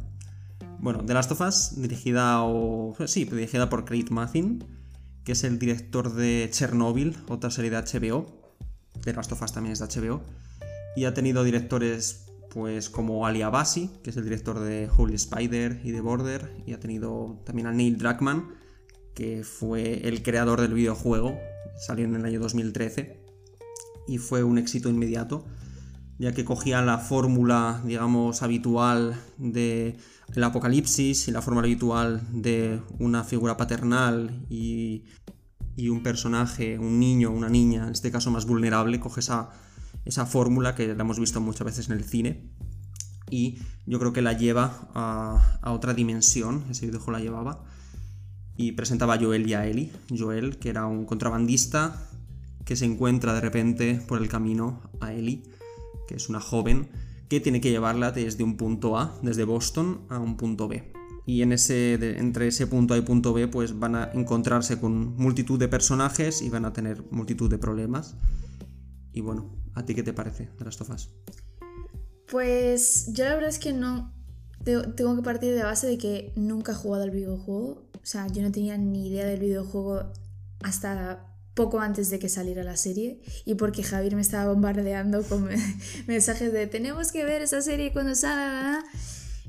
Bueno, 0.79 1.05
The 1.05 1.13
Last 1.13 1.33
of 1.33 1.41
Us, 1.43 1.73
dirigida 1.77 2.43
o. 2.43 2.97
Sí, 3.07 3.25
dirigida 3.25 3.69
por 3.69 3.85
Craig 3.85 4.07
Mazin, 4.11 4.65
que 5.25 5.33
es 5.33 5.45
el 5.45 5.59
director 5.59 6.15
de 6.15 6.49
Chernobyl, 6.51 7.19
otra 7.29 7.51
serie 7.51 7.71
de 7.71 7.77
HBO. 7.77 8.27
The 9.03 9.13
Last 9.13 9.33
of 9.33 9.43
Us 9.43 9.53
también 9.53 9.75
es 9.75 9.81
de 9.81 9.87
HBO. 9.87 10.23
Y 10.97 11.05
ha 11.05 11.13
tenido 11.13 11.45
directores 11.45 12.30
pues 12.53 12.91
como 12.91 13.27
Ali 13.27 13.43
Abasi, 13.43 13.91
que 14.03 14.11
es 14.11 14.17
el 14.17 14.25
director 14.25 14.59
de 14.59 14.89
Holy 14.95 15.15
Spider 15.15 15.81
y 15.85 15.91
de 15.93 16.01
Border. 16.01 16.51
Y 16.67 16.73
ha 16.73 16.81
tenido 16.81 17.41
también 17.45 17.67
a 17.67 17.73
Neil 17.73 17.99
Druckmann, 17.99 18.55
que 19.15 19.45
fue 19.45 20.07
el 20.07 20.23
creador 20.23 20.61
del 20.61 20.75
videojuego. 20.75 21.39
Salió 21.79 22.05
en 22.05 22.17
el 22.17 22.25
año 22.25 22.41
2013. 22.41 23.21
Y 24.09 24.19
fue 24.19 24.43
un 24.43 24.59
éxito 24.59 24.89
inmediato 24.89 25.45
ya 26.21 26.35
que 26.35 26.45
cogía 26.45 26.83
la 26.83 26.99
fórmula, 26.99 27.81
digamos, 27.83 28.43
habitual 28.43 29.19
de 29.39 29.97
el 30.35 30.45
apocalipsis 30.45 31.29
y 31.29 31.31
la 31.31 31.41
fórmula 31.41 31.65
habitual 31.65 32.21
de 32.31 32.83
una 32.99 33.25
figura 33.25 33.57
paternal 33.57 34.45
y, 34.51 35.05
y 35.77 35.89
un 35.89 36.03
personaje, 36.03 36.79
un 36.79 37.01
niño, 37.01 37.31
una 37.31 37.49
niña, 37.49 37.85
en 37.85 37.93
este 37.93 38.11
caso 38.11 38.31
más 38.31 38.45
vulnerable, 38.45 39.01
coge 39.01 39.21
esa, 39.21 39.49
esa 40.05 40.27
fórmula 40.27 40.75
que 40.75 40.95
la 40.95 41.03
hemos 41.03 41.19
visto 41.19 41.41
muchas 41.41 41.65
veces 41.65 41.89
en 41.89 41.97
el 41.97 42.05
cine 42.05 42.51
y 43.31 43.59
yo 43.87 43.99
creo 43.99 44.13
que 44.13 44.23
la 44.23 44.33
lleva 44.33 44.91
a, 44.95 45.73
otra 45.73 45.95
dimensión, 45.95 46.65
ese 46.71 46.87
videojuego 46.87 47.13
la 47.13 47.21
llevaba, 47.21 47.65
y 48.57 48.73
presentaba 48.73 49.15
a 49.15 49.19
Joel 49.19 49.49
y 49.49 49.55
a 49.55 49.67
Ellie. 49.67 49.93
Joel, 50.11 50.59
que 50.59 50.69
era 50.69 50.87
un 50.87 51.07
contrabandista 51.07 52.09
que 52.65 52.77
se 52.77 52.85
encuentra 52.85 53.33
de 53.33 53.41
repente 53.41 54.03
por 54.07 54.21
el 54.21 54.29
camino 54.29 54.83
a 55.01 55.15
Ellie 55.15 55.45
que 56.11 56.17
es 56.17 56.29
una 56.29 56.41
joven, 56.41 56.89
que 57.29 57.39
tiene 57.39 57.61
que 57.61 57.71
llevarla 57.71 58.11
desde 58.11 58.43
un 58.43 58.57
punto 58.57 58.99
A, 58.99 59.17
desde 59.23 59.45
Boston, 59.45 60.01
a 60.09 60.19
un 60.19 60.37
punto 60.37 60.67
B. 60.67 60.93
Y 61.25 61.43
en 61.43 61.53
ese, 61.53 61.95
entre 62.19 62.49
ese 62.49 62.67
punto 62.67 62.95
A 62.95 62.99
y 62.99 63.03
punto 63.03 63.33
B, 63.33 63.47
pues 63.47 63.79
van 63.79 63.95
a 63.95 64.11
encontrarse 64.13 64.81
con 64.81 65.17
multitud 65.17 65.57
de 65.57 65.69
personajes 65.69 66.43
y 66.43 66.51
van 66.51 66.65
a 66.65 66.73
tener 66.73 67.05
multitud 67.13 67.49
de 67.49 67.59
problemas. 67.59 68.17
Y 69.13 69.21
bueno, 69.21 69.55
¿a 69.75 69.85
ti 69.85 69.95
qué 69.95 70.03
te 70.03 70.13
parece 70.13 70.49
de 70.59 70.65
las 70.65 70.77
tofas? 70.77 71.11
Pues 72.31 73.09
yo 73.13 73.25
la 73.25 73.35
verdad 73.35 73.51
es 73.51 73.59
que 73.59 73.73
no. 73.73 74.13
te- 74.65 74.87
Tengo 74.89 75.17
que 75.17 75.23
partir 75.23 75.55
de 75.55 75.63
base 75.63 75.87
de 75.87 75.99
que 75.99 76.33
nunca 76.37 76.73
he 76.73 76.75
jugado 76.75 77.05
al 77.05 77.11
videojuego. 77.11 77.89
O 77.95 78.07
sea, 78.07 78.27
yo 78.29 78.43
no 78.43 78.51
tenía 78.53 78.79
ni 78.79 79.09
idea 79.09 79.27
del 79.27 79.41
videojuego 79.41 80.13
hasta 80.63 81.27
poco 81.55 81.81
antes 81.81 82.09
de 82.11 82.19
que 82.19 82.29
saliera 82.29 82.63
la 82.63 82.77
serie. 82.77 83.21
Y 83.45 83.55
porque 83.57 83.83
Javier 83.83 84.15
me 84.15 84.23
estaba 84.23 84.53
bombardeando 84.53 85.23
con 85.25 85.45
me- 85.45 85.57
mensajes 86.07 86.53
de 86.53 86.67
tenemos 86.67 87.11
que 87.13 87.25
ver 87.25 87.43
esa 87.43 87.61
serie 87.63 87.93
cuando 87.93 88.15
salga. 88.15 88.85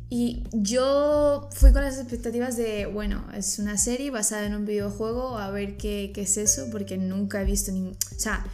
Y 0.10 0.44
yo 0.52 1.48
fui 1.54 1.72
con 1.72 1.84
las 1.84 1.98
expectativas 1.98 2.58
de, 2.58 2.86
bueno, 2.86 3.26
es 3.34 3.60
una 3.60 3.78
serie 3.78 4.12
basada 4.12 4.46
en 4.46 4.56
un 4.56 4.66
videojuego, 4.66 5.38
a 5.38 5.50
ver 5.52 5.78
qué, 5.78 6.12
qué 6.14 6.24
es 6.24 6.36
eso, 6.36 6.68
porque 6.70 6.98
nunca 6.98 7.42
he 7.42 7.46
visto 7.46 7.72
ni... 7.72 7.92
O 7.92 7.96
sea, 8.20 8.46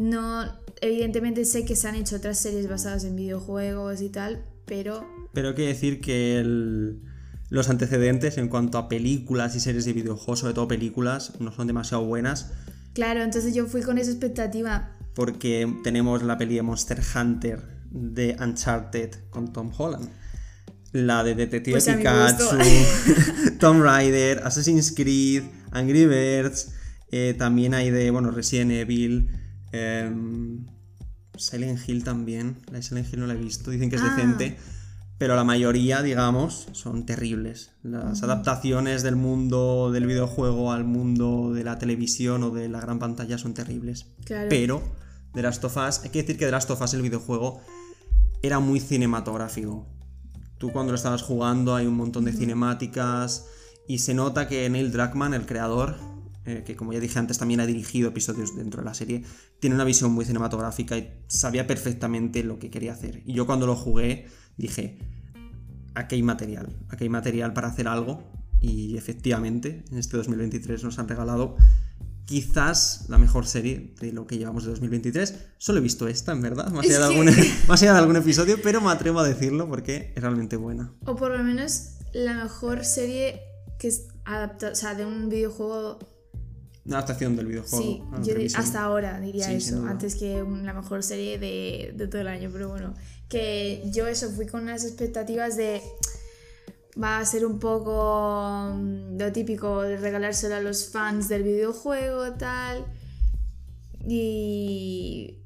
no... 0.00 0.44
Evidentemente 0.82 1.44
sé 1.44 1.64
que 1.66 1.76
se 1.76 1.88
han 1.88 1.94
hecho 1.94 2.16
otras 2.16 2.38
series 2.38 2.66
basadas 2.68 3.04
en 3.04 3.14
videojuegos 3.14 4.00
y 4.00 4.08
tal, 4.08 4.46
pero... 4.64 5.06
Pero 5.34 5.48
hay 5.48 5.54
que 5.54 5.66
decir 5.66 6.00
que 6.00 6.38
el- 6.38 7.02
los 7.50 7.68
antecedentes 7.68 8.38
en 8.38 8.48
cuanto 8.48 8.78
a 8.78 8.88
películas 8.88 9.54
y 9.56 9.60
series 9.60 9.84
de 9.84 9.92
videojuegos, 9.92 10.38
sobre 10.40 10.54
todo 10.54 10.68
películas, 10.68 11.32
no 11.40 11.52
son 11.52 11.66
demasiado 11.66 12.04
buenas. 12.04 12.52
Claro, 12.94 13.22
entonces 13.22 13.54
yo 13.54 13.66
fui 13.66 13.82
con 13.82 13.98
esa 13.98 14.10
expectativa. 14.10 14.96
Porque 15.14 15.70
tenemos 15.84 16.22
la 16.22 16.38
peli 16.38 16.54
de 16.56 16.62
Monster 16.62 17.00
Hunter 17.14 17.60
de 17.90 18.36
Uncharted 18.40 19.10
con 19.30 19.52
Tom 19.52 19.70
Holland. 19.76 20.08
La 20.92 21.22
de 21.22 21.34
Detective 21.34 21.78
Pues 21.78 21.94
Pikachu, 21.94 22.44
gusto. 22.44 22.58
Tomb 23.60 23.82
Raider, 23.82 24.40
Assassin's 24.44 24.92
Creed, 24.92 25.42
Angry 25.72 26.06
Birds. 26.06 26.72
eh, 27.12 27.34
también 27.36 27.74
hay 27.74 27.90
de, 27.90 28.10
bueno, 28.10 28.30
Resident 28.30 28.70
Evil. 28.72 29.28
Em, 29.72 30.66
Silent 31.36 31.78
Hill 31.88 32.04
también. 32.04 32.58
La 32.70 32.78
de 32.78 32.82
Silent 32.82 33.12
Hill 33.12 33.20
no 33.20 33.26
la 33.26 33.34
he 33.34 33.36
visto, 33.38 33.70
dicen 33.70 33.90
que 33.90 33.96
es 33.96 34.02
Ah. 34.02 34.14
decente. 34.14 34.56
Pero 35.18 35.36
la 35.36 35.44
mayoría, 35.44 36.00
digamos, 36.02 36.68
son 36.72 37.04
terribles. 37.04 37.72
Las 37.82 38.22
adaptaciones 38.22 39.02
del 39.02 39.16
mundo 39.16 39.90
del 39.92 40.06
videojuego 40.06 40.72
al 40.72 40.84
mundo 40.84 41.52
de 41.52 41.62
la 41.62 41.78
televisión 41.78 42.42
o 42.42 42.50
de 42.50 42.70
la 42.70 42.80
gran 42.80 42.98
pantalla 42.98 43.36
son 43.36 43.52
terribles. 43.52 44.06
Claro. 44.24 44.48
Pero 44.48 44.82
The 45.34 45.42
Last 45.42 45.62
of 45.64 45.76
Us, 45.76 46.00
hay 46.04 46.10
que 46.10 46.22
decir 46.22 46.38
que 46.38 46.46
The 46.46 46.50
Last 46.52 46.70
of 46.70 46.80
Us, 46.80 46.94
el 46.94 47.02
videojuego, 47.02 47.60
era 48.42 48.60
muy 48.60 48.80
cinematográfico. 48.80 49.86
Tú 50.56 50.72
cuando 50.72 50.92
lo 50.92 50.96
estabas 50.96 51.20
jugando 51.22 51.74
hay 51.74 51.86
un 51.86 51.96
montón 51.96 52.24
de 52.24 52.32
cinemáticas 52.32 53.44
y 53.86 53.98
se 53.98 54.14
nota 54.14 54.48
que 54.48 54.68
Neil 54.70 54.90
Druckmann, 54.90 55.34
el 55.34 55.44
creador, 55.44 55.96
eh, 56.46 56.62
que 56.64 56.74
como 56.74 56.92
ya 56.92 57.00
dije 57.00 57.18
antes 57.18 57.38
también 57.38 57.60
ha 57.60 57.66
dirigido 57.66 58.08
episodios 58.08 58.56
dentro 58.56 58.80
de 58.80 58.86
la 58.86 58.94
serie, 58.94 59.24
tiene 59.60 59.74
una 59.74 59.84
visión 59.84 60.12
muy 60.12 60.24
cinematográfica 60.24 60.96
y 60.96 61.10
sabía 61.28 61.66
perfectamente 61.66 62.42
lo 62.42 62.58
que 62.58 62.70
quería 62.70 62.92
hacer. 62.92 63.22
Y 63.26 63.34
yo 63.34 63.46
cuando 63.46 63.66
lo 63.66 63.76
jugué 63.76 64.26
dije, 64.56 64.98
aquí 65.94 66.16
hay 66.16 66.22
material, 66.22 66.76
aquí 66.88 67.04
hay 67.04 67.10
material 67.10 67.52
para 67.52 67.68
hacer 67.68 67.88
algo 67.88 68.24
y 68.60 68.96
efectivamente 68.96 69.84
en 69.90 69.98
este 69.98 70.16
2023 70.16 70.82
nos 70.84 70.98
han 70.98 71.08
regalado 71.08 71.56
quizás 72.24 73.06
la 73.08 73.18
mejor 73.18 73.46
serie 73.46 73.94
de 74.00 74.12
lo 74.12 74.26
que 74.26 74.38
llevamos 74.38 74.64
de 74.64 74.70
2023. 74.70 75.34
Solo 75.58 75.80
he 75.80 75.82
visto 75.82 76.06
esta, 76.06 76.32
en 76.32 76.40
verdad, 76.40 76.70
más 76.70 76.86
allá, 76.86 76.98
de 77.00 77.04
algún, 77.04 77.26
más 77.68 77.82
allá 77.82 77.92
de 77.92 77.98
algún 77.98 78.16
episodio, 78.16 78.58
pero 78.62 78.80
me 78.80 78.90
atrevo 78.90 79.18
a 79.18 79.26
decirlo 79.26 79.68
porque 79.68 80.12
es 80.14 80.22
realmente 80.22 80.56
buena. 80.56 80.92
O 81.06 81.16
por 81.16 81.36
lo 81.36 81.42
menos 81.42 81.96
la 82.12 82.44
mejor 82.44 82.84
serie 82.84 83.42
que 83.78 83.88
es 83.88 84.06
adaptada, 84.24 84.72
o 84.72 84.74
sea, 84.76 84.94
de 84.94 85.06
un 85.06 85.28
videojuego 85.28 85.98
Una 86.86 86.96
adaptación 86.96 87.36
del 87.36 87.46
videojuego. 87.46 87.84
Sí, 87.84 88.02
a 88.10 88.18
la 88.18 88.18
yo 88.24 88.32
televisión. 88.32 88.62
hasta 88.62 88.82
ahora 88.82 89.20
diría 89.20 89.46
Sí, 89.46 89.54
eso, 89.54 89.84
antes 89.86 90.14
que 90.16 90.42
la 90.62 90.72
mejor 90.72 91.02
serie 91.02 91.38
de, 91.38 91.92
de 91.96 92.06
todo 92.08 92.20
el 92.22 92.28
año, 92.28 92.50
pero 92.52 92.68
bueno, 92.70 92.94
que 93.28 93.82
yo 93.92 94.06
eso 94.06 94.30
fui 94.30 94.46
con 94.46 94.62
unas 94.62 94.84
expectativas 94.84 95.56
de 95.56 95.82
va 97.00 97.18
a 97.18 97.24
ser 97.24 97.46
un 97.46 97.58
poco 97.60 98.72
mm, 98.74 99.18
lo 99.18 99.32
típico 99.32 99.82
de 99.82 99.96
regalárselo 99.98 100.56
a 100.56 100.60
los 100.60 100.88
fans 100.88 101.28
del 101.28 101.42
videojuego 101.44 102.32
tal 102.32 102.84
y 104.06 105.38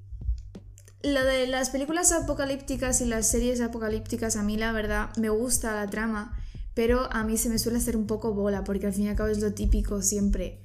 lo 1.03 1.23
de 1.25 1.47
las 1.47 1.71
películas 1.71 2.13
apocalípticas 2.13 3.01
y 3.03 3.05
las 3.07 3.27
series 3.29 3.61
apocalípticas 3.61 4.37
a 4.37 4.43
mí 4.43 4.57
la 4.57 4.73
verdad 4.73 5.11
me 5.19 5.29
gusta 5.29 5.75
la 5.75 5.89
trama 5.91 6.39
pero 6.73 7.13
a 7.13 7.25
mí 7.25 7.37
se 7.37 7.51
me 7.51 7.59
suele 7.59 7.79
hacer 7.79 7.97
un 7.97 8.07
poco 8.07 8.33
bola 8.33 8.65
porque 8.65 8.87
al 8.87 8.93
fin 8.95 9.05
y 9.05 9.09
al 9.11 9.17
cabo 9.17 9.29
es 9.29 9.41
lo 9.41 9.53
típico 9.53 10.01
siempre 10.03 10.64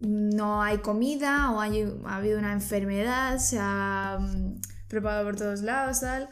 no 0.00 0.62
hay 0.62 0.78
comida 0.78 1.50
o 1.52 1.60
hay, 1.60 1.82
ha 2.04 2.16
habido 2.16 2.38
una 2.38 2.52
enfermedad, 2.52 3.38
se 3.38 3.58
ha 3.60 4.18
mm, 4.20 4.60
propagado 4.88 5.24
por 5.24 5.36
todos 5.36 5.62
lados, 5.62 6.00
tal. 6.00 6.28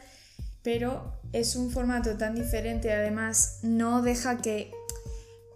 Pero 0.61 1.19
es 1.31 1.55
un 1.55 1.71
formato 1.71 2.17
tan 2.17 2.35
diferente, 2.35 2.91
además 2.91 3.59
no 3.63 4.01
deja 4.01 4.37
que 4.37 4.71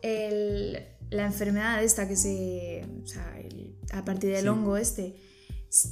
el- 0.02 0.86
la 1.10 1.26
enfermedad 1.26 1.84
esta 1.84 2.08
que 2.08 2.16
se... 2.16 2.86
O 3.04 3.08
sea, 3.08 3.40
el- 3.40 3.76
a 3.92 4.06
partir 4.06 4.32
del 4.32 4.44
Sí. 4.44 4.48
hongo 4.48 4.78
este, 4.78 5.16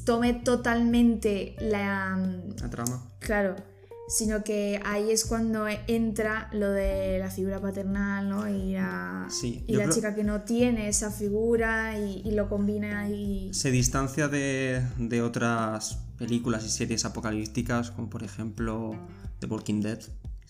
tome 0.05 0.33
totalmente 0.35 1.55
la... 1.59 2.15
mm, 2.15 2.61
La 2.61 2.69
trama. 2.69 3.11
Claro, 3.19 3.55
sino 4.07 4.43
que 4.43 4.79
ahí 4.85 5.11
es 5.11 5.25
cuando 5.25 5.65
entra 5.87 6.49
lo 6.53 6.71
de 6.71 7.19
la 7.19 7.29
figura 7.29 7.59
paternal, 7.61 8.29
¿no? 8.29 8.47
Y 8.49 8.73
la, 8.73 9.27
Sí, 9.29 9.63
y 9.67 9.73
yo 9.73 9.79
la 9.79 9.83
creo- 9.85 9.95
chica 9.95 10.15
que 10.15 10.23
no 10.23 10.41
tiene 10.43 10.87
esa 10.87 11.11
figura 11.11 11.99
y, 11.99 12.21
y 12.23 12.31
lo 12.31 12.47
combina 12.49 13.09
y... 13.09 13.53
Se 13.53 13.69
distancia 13.69 14.27
de, 14.29 14.81
de 14.97 15.21
otras 15.21 15.97
películas 16.17 16.63
y 16.65 16.69
series 16.69 17.03
apocalípticas, 17.05 17.91
como 17.91 18.09
por 18.09 18.23
ejemplo 18.23 18.95
The 19.39 19.47
Walking 19.47 19.81
Dead, 19.81 19.99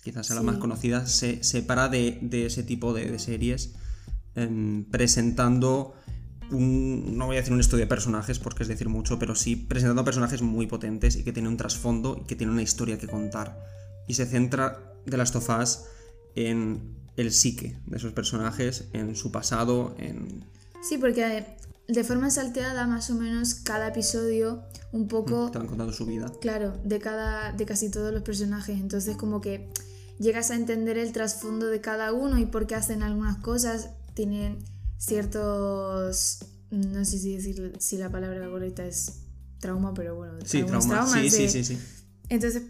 quizás 0.04 0.28
sea 0.28 0.36
la 0.36 0.42
Sí. 0.42 0.48
más 0.48 0.58
conocida, 0.58 1.06
se 1.08 1.44
separa 1.44 1.90
de, 1.90 2.20
de 2.22 2.46
ese 2.46 2.64
tipo 2.64 2.94
de, 2.94 3.10
de 3.12 3.20
series, 3.20 3.74
em, 4.36 4.86
presentando 4.86 5.94
un, 6.52 7.18
no 7.18 7.28
voy 7.28 7.38
a 7.38 7.40
decir 7.40 7.54
un 7.54 7.60
estudio 7.60 7.86
de 7.86 7.90
personajes 7.90 8.40
porque 8.40 8.64
es 8.64 8.70
decir 8.70 8.90
mucho, 8.90 9.20
pero 9.20 9.36
sí 9.36 9.56
presentando 9.56 10.04
personajes 10.04 10.42
muy 10.42 10.68
potentes 10.68 11.16
y 11.16 11.24
que 11.24 11.34
tienen 11.34 11.52
un 11.52 11.58
trasfondo 11.58 12.20
y 12.22 12.28
que 12.28 12.36
tienen 12.36 12.54
una 12.54 12.64
historia 12.64 12.98
que 12.98 13.08
contar. 13.08 13.58
Y 14.08 14.14
se 14.14 14.26
centra 14.26 14.94
de 15.06 15.18
las 15.18 15.32
tofás 15.32 15.86
en 16.36 16.96
el 17.18 17.32
psique 17.32 17.78
de 17.86 17.98
esos 17.98 18.14
personajes, 18.14 18.86
en 18.94 19.16
su 19.16 19.32
pasado, 19.32 19.96
en 19.98 20.46
Sí, 20.88 20.98
porque 20.98 21.46
de 21.88 22.04
forma 22.04 22.30
salteada 22.30 22.86
más 22.88 23.10
o 23.10 23.16
menos 23.16 23.56
cada 23.56 23.90
episodio 23.90 24.64
un 24.92 25.08
poco... 25.08 25.52
te 25.52 25.58
van 25.58 25.68
contando 25.68 25.94
su 25.94 26.06
vida. 26.06 26.32
Claro, 26.40 26.74
de 26.84 27.00
cada, 27.00 27.52
de 27.52 27.66
casi 27.66 27.90
todos 27.90 28.14
los 28.14 28.24
personajes. 28.24 28.80
Entonces 28.80 29.18
como 29.18 29.42
que 29.42 29.70
llegas 30.20 30.52
a 30.52 30.56
entender 30.56 30.98
el 30.98 31.12
trasfondo 31.12 31.68
de 31.68 31.82
cada 31.82 32.14
uno 32.14 32.38
y 32.38 32.46
por 32.46 32.68
qué 32.68 32.76
hacen 32.76 33.04
algunas 33.04 33.38
cosas. 33.38 33.90
Tienen 34.14 34.60
ciertos 34.98 36.40
no 36.70 37.06
sé 37.06 37.18
si 37.18 37.36
decir 37.36 37.74
si 37.80 37.98
la 37.98 38.10
palabra 38.10 38.50
correcta 38.50 38.86
es 38.86 39.22
trauma, 39.60 39.94
pero 39.94 40.16
bueno, 40.16 40.34
Sí, 40.46 40.64
trauma. 40.64 40.86
traumas 40.88 41.12
Sí, 41.14 41.22
de- 41.44 41.50
sí, 41.50 41.64
sí, 41.64 41.64
sí. 41.64 41.80
Entonces 42.30 42.64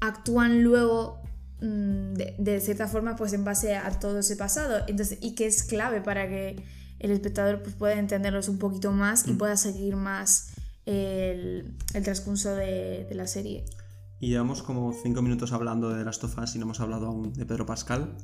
actúan 0.00 0.62
luego 0.62 1.20
mm, 1.60 2.14
de, 2.14 2.36
de 2.38 2.60
cierta 2.60 2.86
forma 2.86 3.16
pues 3.16 3.32
en 3.32 3.44
base 3.44 3.74
a 3.76 3.90
todo 3.98 4.20
ese 4.20 4.36
pasado. 4.36 4.84
Entonces, 4.86 5.18
y 5.20 5.34
que 5.34 5.46
es 5.46 5.62
clave 5.64 6.00
para 6.00 6.28
que 6.28 6.62
el 7.00 7.10
espectador 7.10 7.62
pues, 7.62 7.74
pueda 7.74 7.98
entenderlos 7.98 8.48
un 8.48 8.58
poquito 8.58 8.92
más 8.92 9.26
Mm. 9.26 9.30
y 9.30 9.32
pueda 9.34 9.56
seguir 9.56 9.96
más 9.96 10.52
el, 10.86 11.76
el 11.94 12.02
transcurso 12.04 12.54
de, 12.54 13.04
de 13.08 13.14
la 13.14 13.26
serie. 13.26 13.64
Y 14.22 14.28
llevamos 14.28 14.62
como 14.62 14.92
5 14.92 15.22
minutos 15.22 15.52
hablando 15.52 15.88
de 15.90 16.04
las 16.04 16.18
tofas 16.18 16.54
y 16.54 16.58
no 16.58 16.64
hemos 16.66 16.80
hablado 16.80 17.06
aún 17.06 17.32
de 17.32 17.46
Pedro 17.46 17.64
Pascal. 17.64 18.16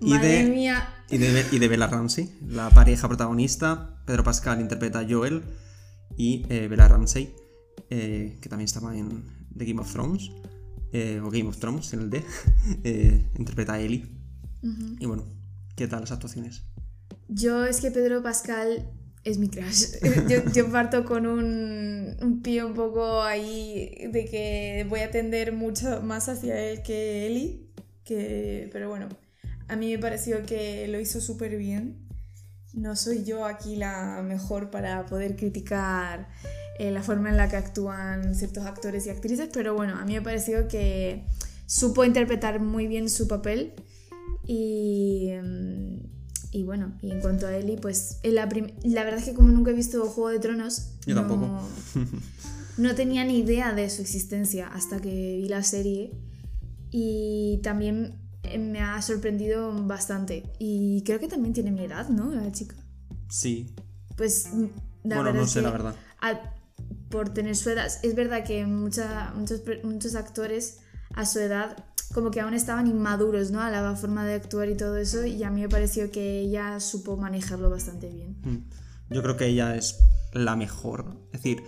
Y 0.00 0.10
Madre 0.10 0.44
de, 0.44 0.50
mía, 0.50 0.88
y 1.08 1.16
de, 1.16 1.32
Be- 1.32 1.46
y 1.50 1.58
de 1.58 1.68
Bella 1.68 1.86
Ramsey, 1.86 2.30
la 2.46 2.68
pareja 2.70 3.08
protagonista. 3.08 4.02
Pedro 4.06 4.22
Pascal 4.22 4.60
interpreta 4.60 4.98
a 5.00 5.06
Joel 5.08 5.42
y 6.16 6.44
eh, 6.50 6.68
Bella 6.68 6.88
Ramsey, 6.88 7.34
eh, 7.88 8.38
que 8.42 8.48
también 8.50 8.66
estaba 8.66 8.94
en 8.96 9.24
The 9.56 9.64
Game 9.64 9.80
of 9.80 9.90
Thrones, 9.90 10.30
eh, 10.92 11.20
o 11.24 11.30
Game 11.30 11.48
of 11.48 11.56
Thrones 11.58 11.90
en 11.94 12.00
el 12.00 12.10
D, 12.10 12.22
eh, 12.84 13.30
interpreta 13.38 13.74
a 13.74 13.80
Ellie. 13.80 14.06
Y 14.98 15.06
bueno, 15.06 15.24
¿qué 15.74 15.88
tal 15.88 16.00
las 16.00 16.12
actuaciones? 16.12 16.64
Yo 17.28 17.64
es 17.64 17.80
que 17.80 17.90
Pedro 17.90 18.22
Pascal 18.22 18.90
es 19.24 19.38
mi 19.38 19.48
crush. 19.48 19.86
Yo, 20.54 20.70
parto 20.70 21.04
con 21.04 21.26
un, 21.26 22.16
un 22.20 22.42
pie 22.42 22.64
un 22.64 22.74
poco 22.74 23.22
ahí 23.22 24.08
de 24.12 24.24
que 24.24 24.86
voy 24.88 25.00
a 25.00 25.10
tender 25.10 25.52
mucho 25.52 26.00
más 26.02 26.28
hacia 26.28 26.58
él 26.58 26.82
que 26.82 27.26
Eli. 27.26 27.66
Que, 28.04 28.68
pero 28.72 28.88
bueno, 28.88 29.08
a 29.68 29.76
mí 29.76 29.92
me 29.92 29.98
pareció 29.98 30.44
que 30.44 30.88
lo 30.88 30.98
hizo 30.98 31.20
súper 31.20 31.56
bien. 31.56 32.08
No 32.72 32.96
soy 32.96 33.24
yo 33.24 33.46
aquí 33.46 33.76
la 33.76 34.22
mejor 34.22 34.70
para 34.70 35.06
poder 35.06 35.36
criticar 35.36 36.28
eh, 36.78 36.90
la 36.90 37.02
forma 37.02 37.28
en 37.28 37.36
la 37.36 37.48
que 37.48 37.56
actúan 37.56 38.34
ciertos 38.34 38.64
actores 38.64 39.06
y 39.06 39.10
actrices, 39.10 39.50
pero 39.52 39.74
bueno, 39.74 39.96
a 39.98 40.04
mí 40.04 40.14
me 40.14 40.22
pareció 40.22 40.66
que 40.66 41.24
supo 41.66 42.04
interpretar 42.04 42.58
muy 42.58 42.86
bien 42.86 43.10
su 43.10 43.28
papel 43.28 43.74
y, 44.46 45.30
mm, 45.42 45.99
y 46.52 46.64
bueno, 46.64 46.92
y 47.00 47.10
en 47.10 47.20
cuanto 47.20 47.46
a 47.46 47.56
Ellie, 47.56 47.76
pues 47.76 48.18
la, 48.24 48.46
verdad 48.46 49.18
es 49.18 49.24
que 49.24 49.34
como 49.34 49.48
nunca 49.50 49.70
he 49.70 49.74
visto 49.74 50.04
Juego 50.06 50.30
de 50.30 50.38
Tronos, 50.40 50.92
Yo 51.06 51.14
no, 51.14 51.20
tampoco. 51.26 51.60
no 52.78 52.94
tenía 52.94 53.24
ni 53.24 53.38
idea 53.38 53.72
de 53.72 53.88
su 53.90 54.02
existencia 54.02 54.68
hasta 54.68 55.00
que 55.00 55.36
vi 55.36 55.48
la 55.48 55.62
serie 55.62 56.12
y 56.90 57.60
también 57.62 58.18
eh, 58.42 58.58
me 58.58 58.80
ha 58.80 59.00
sorprendido 59.02 59.72
bastante 59.86 60.42
y 60.58 61.02
creo 61.04 61.20
que 61.20 61.28
también 61.28 61.54
tiene 61.54 61.70
mi 61.70 61.84
edad, 61.84 62.08
¿no? 62.08 62.32
La 62.32 62.50
chica. 62.52 62.76
Sí. 63.28 63.74
Pues 64.16 64.46
la 65.04 65.16
bueno, 65.16 65.22
verdad 65.24 65.34
no 65.34 65.42
es 65.44 65.50
sé 65.50 65.60
que 65.60 65.64
la 65.64 65.70
verdad. 65.70 65.94
por 67.10 67.32
tener 67.32 67.56
su 67.56 67.70
edad, 67.70 67.88
es 68.02 68.14
verdad 68.14 68.44
que 68.44 68.66
mucha- 68.66 69.32
muchos, 69.36 69.62
muchos 69.84 70.14
actores 70.14 70.80
a 71.14 71.26
su 71.26 71.38
edad 71.40 71.84
como 72.12 72.30
que 72.30 72.40
aún 72.40 72.54
estaban 72.54 72.86
inmaduros, 72.86 73.50
¿no? 73.50 73.60
A 73.60 73.70
la 73.70 73.94
forma 73.96 74.24
de 74.24 74.34
actuar 74.34 74.68
y 74.68 74.76
todo 74.76 74.96
eso 74.96 75.24
y 75.24 75.42
a 75.44 75.50
mí 75.50 75.60
me 75.60 75.68
pareció 75.68 76.10
que 76.10 76.40
ella 76.40 76.80
supo 76.80 77.16
manejarlo 77.16 77.70
bastante 77.70 78.08
bien. 78.08 78.36
Mm. 78.42 79.14
Yo 79.14 79.22
creo 79.22 79.36
que 79.36 79.46
ella 79.46 79.76
es 79.76 79.98
la 80.32 80.56
mejor. 80.56 81.16
Es 81.32 81.42
decir, 81.42 81.62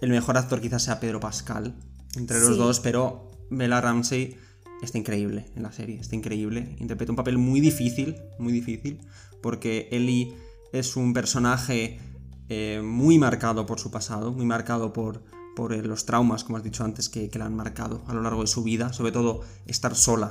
el 0.00 0.10
mejor 0.10 0.36
actor 0.36 0.60
quizás 0.60 0.82
sea 0.84 1.00
Pedro 1.00 1.20
Pascal 1.20 1.74
entre 2.16 2.38
los 2.40 2.50
Sí. 2.50 2.58
dos, 2.58 2.80
pero 2.80 3.30
Bella 3.50 3.80
Ramsey 3.80 4.36
está 4.82 4.98
increíble 4.98 5.46
en 5.56 5.62
la 5.62 5.72
serie, 5.72 5.98
está 6.00 6.16
increíble. 6.16 6.76
Interpreta 6.78 7.12
un 7.12 7.16
papel 7.16 7.38
muy 7.38 7.60
difícil, 7.60 8.16
muy 8.38 8.52
difícil, 8.52 9.00
porque 9.42 9.88
Ellie 9.90 10.34
es 10.72 10.96
un 10.96 11.12
personaje 11.12 11.98
eh, 12.48 12.80
muy 12.82 13.18
marcado 13.18 13.66
por 13.66 13.78
su 13.78 13.90
pasado, 13.90 14.32
muy 14.32 14.46
marcado 14.46 14.92
por, 14.92 15.22
por 15.58 15.72
eh, 15.72 15.82
los 15.82 16.06
traumas, 16.06 16.44
como 16.44 16.56
has 16.56 16.62
dicho 16.62 16.84
antes, 16.84 17.08
que, 17.08 17.28
que 17.30 17.36
la 17.36 17.46
han 17.46 17.56
marcado 17.56 18.02
a 18.06 18.14
lo 18.14 18.22
largo 18.22 18.42
de 18.42 18.46
su 18.46 18.62
vida, 18.62 18.92
sobre 18.92 19.10
todo 19.10 19.40
estar 19.66 19.96
sola 19.96 20.30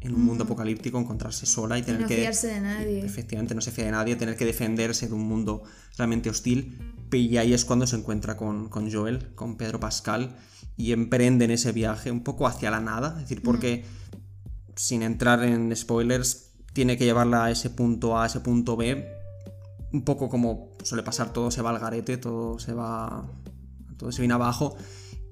en 0.00 0.14
un 0.14 0.24
mundo 0.24 0.44
apocalíptico, 0.44 0.98
encontrarse 0.98 1.44
sola 1.44 1.76
y 1.76 1.82
tener 1.82 2.00
no 2.00 2.08
que... 2.08 2.16
fiarse 2.16 2.46
de 2.46 2.60
nadie. 2.62 3.04
Efectivamente, 3.04 3.54
no 3.54 3.60
se 3.60 3.70
fía 3.70 3.84
de 3.84 3.90
nadie, 3.90 4.16
tener 4.16 4.34
que 4.34 4.46
defenderse 4.46 5.08
de 5.08 5.12
un 5.12 5.28
mundo 5.28 5.62
realmente 5.98 6.30
hostil. 6.30 6.78
Y 7.12 7.36
ahí 7.36 7.52
es 7.52 7.66
cuando 7.66 7.86
se 7.86 7.96
encuentra 7.96 8.38
con, 8.38 8.70
con 8.70 8.90
Joel, 8.90 9.34
con 9.34 9.58
Pedro 9.58 9.78
Pascal, 9.78 10.36
y 10.78 10.92
emprenden 10.92 11.50
ese 11.50 11.72
viaje 11.72 12.10
un 12.10 12.22
poco 12.22 12.46
hacia 12.46 12.70
la 12.70 12.80
nada. 12.80 13.08
Es 13.16 13.28
decir, 13.28 13.42
porque, 13.42 13.84
sin 14.74 15.02
entrar 15.02 15.44
en 15.44 15.76
spoilers, 15.76 16.54
tiene 16.72 16.96
que 16.96 17.04
llevarla 17.04 17.44
a 17.44 17.50
ese 17.50 17.68
punto 17.68 18.16
A, 18.16 18.24
a 18.24 18.26
ese 18.26 18.40
punto 18.40 18.74
B. 18.74 19.06
Un 19.92 20.02
poco 20.02 20.30
como 20.30 20.70
suele 20.82 21.02
pasar, 21.02 21.34
todo 21.34 21.50
se 21.50 21.60
va 21.60 21.68
al 21.68 21.78
garete, 21.78 22.16
todo 22.16 22.58
se 22.58 22.72
va. 22.72 23.28
Todo 24.02 24.12
se 24.12 24.20
viene 24.22 24.34
abajo. 24.34 24.76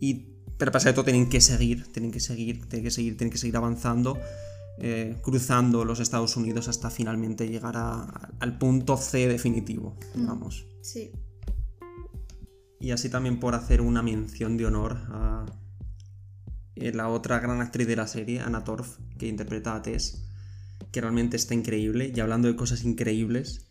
Y. 0.01 0.27
Pero 0.59 0.71
a 0.71 0.73
pesar 0.73 0.93
de 0.93 0.95
todo, 0.95 1.05
tienen 1.05 1.29
que 1.29 1.41
seguir, 1.41 1.91
tienen 1.93 2.11
que 2.11 2.21
seguir, 2.21 2.67
tienen 2.69 2.85
que 2.85 2.91
seguir, 2.91 3.17
tienen 3.17 3.33
que 3.33 3.39
seguir 3.39 3.57
avanzando 3.57 4.19
eh, 4.83 5.17
cruzando 5.23 5.85
los 5.85 6.01
Estados 6.01 6.37
Unidos 6.37 6.69
hasta 6.69 6.91
finalmente 6.91 7.49
llegar 7.49 7.77
a- 7.77 8.31
al 8.41 8.57
punto 8.59 8.97
C 8.97 9.27
definitivo, 9.29 9.97
digamos. 10.15 10.67
Sí. 10.83 11.13
Y 12.79 12.91
así 12.93 13.09
también 13.11 13.41
por 13.41 13.55
hacer 13.55 13.81
una 13.83 14.03
mención 14.03 14.57
de 14.57 14.67
honor 14.67 14.97
a 15.09 15.45
eh, 16.77 16.93
la 16.93 17.09
otra 17.09 17.39
gran 17.41 17.61
actriz 17.61 17.87
de 17.87 17.97
la 17.97 18.07
serie, 18.07 18.41
Anna 18.41 18.65
Torf, 18.65 18.99
que 19.19 19.29
interpreta 19.29 19.75
a 19.75 19.83
Tess, 19.83 20.25
que 20.93 21.01
realmente 21.03 21.37
está 21.37 21.55
increíble. 21.55 22.11
Y 22.15 22.21
hablando 22.21 22.49
de 22.49 22.57
cosas 22.57 22.85
increíbles, 22.85 23.67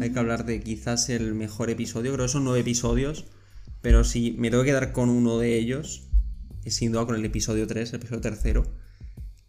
hay 0.00 0.12
que 0.12 0.18
hablar 0.18 0.44
de 0.46 0.60
quizás 0.60 1.08
el 1.10 1.34
mejor 1.34 1.70
episodio. 1.70 2.12
Creo 2.12 2.26
que 2.26 2.32
son 2.32 2.44
nueve 2.44 2.60
episodios, 2.60 3.26
pero 3.80 4.04
si 4.04 4.32
me 4.32 4.50
tengo 4.50 4.62
que 4.62 4.70
quedar 4.70 4.92
con 4.92 5.08
uno 5.08 5.38
de 5.38 5.56
ellos, 5.56 6.08
es 6.64 6.74
sin 6.74 6.92
duda 6.92 7.06
con 7.06 7.14
el 7.14 7.24
episodio 7.24 7.66
3, 7.66 7.90
el 7.90 7.96
episodio 7.96 8.20
tercero, 8.20 8.62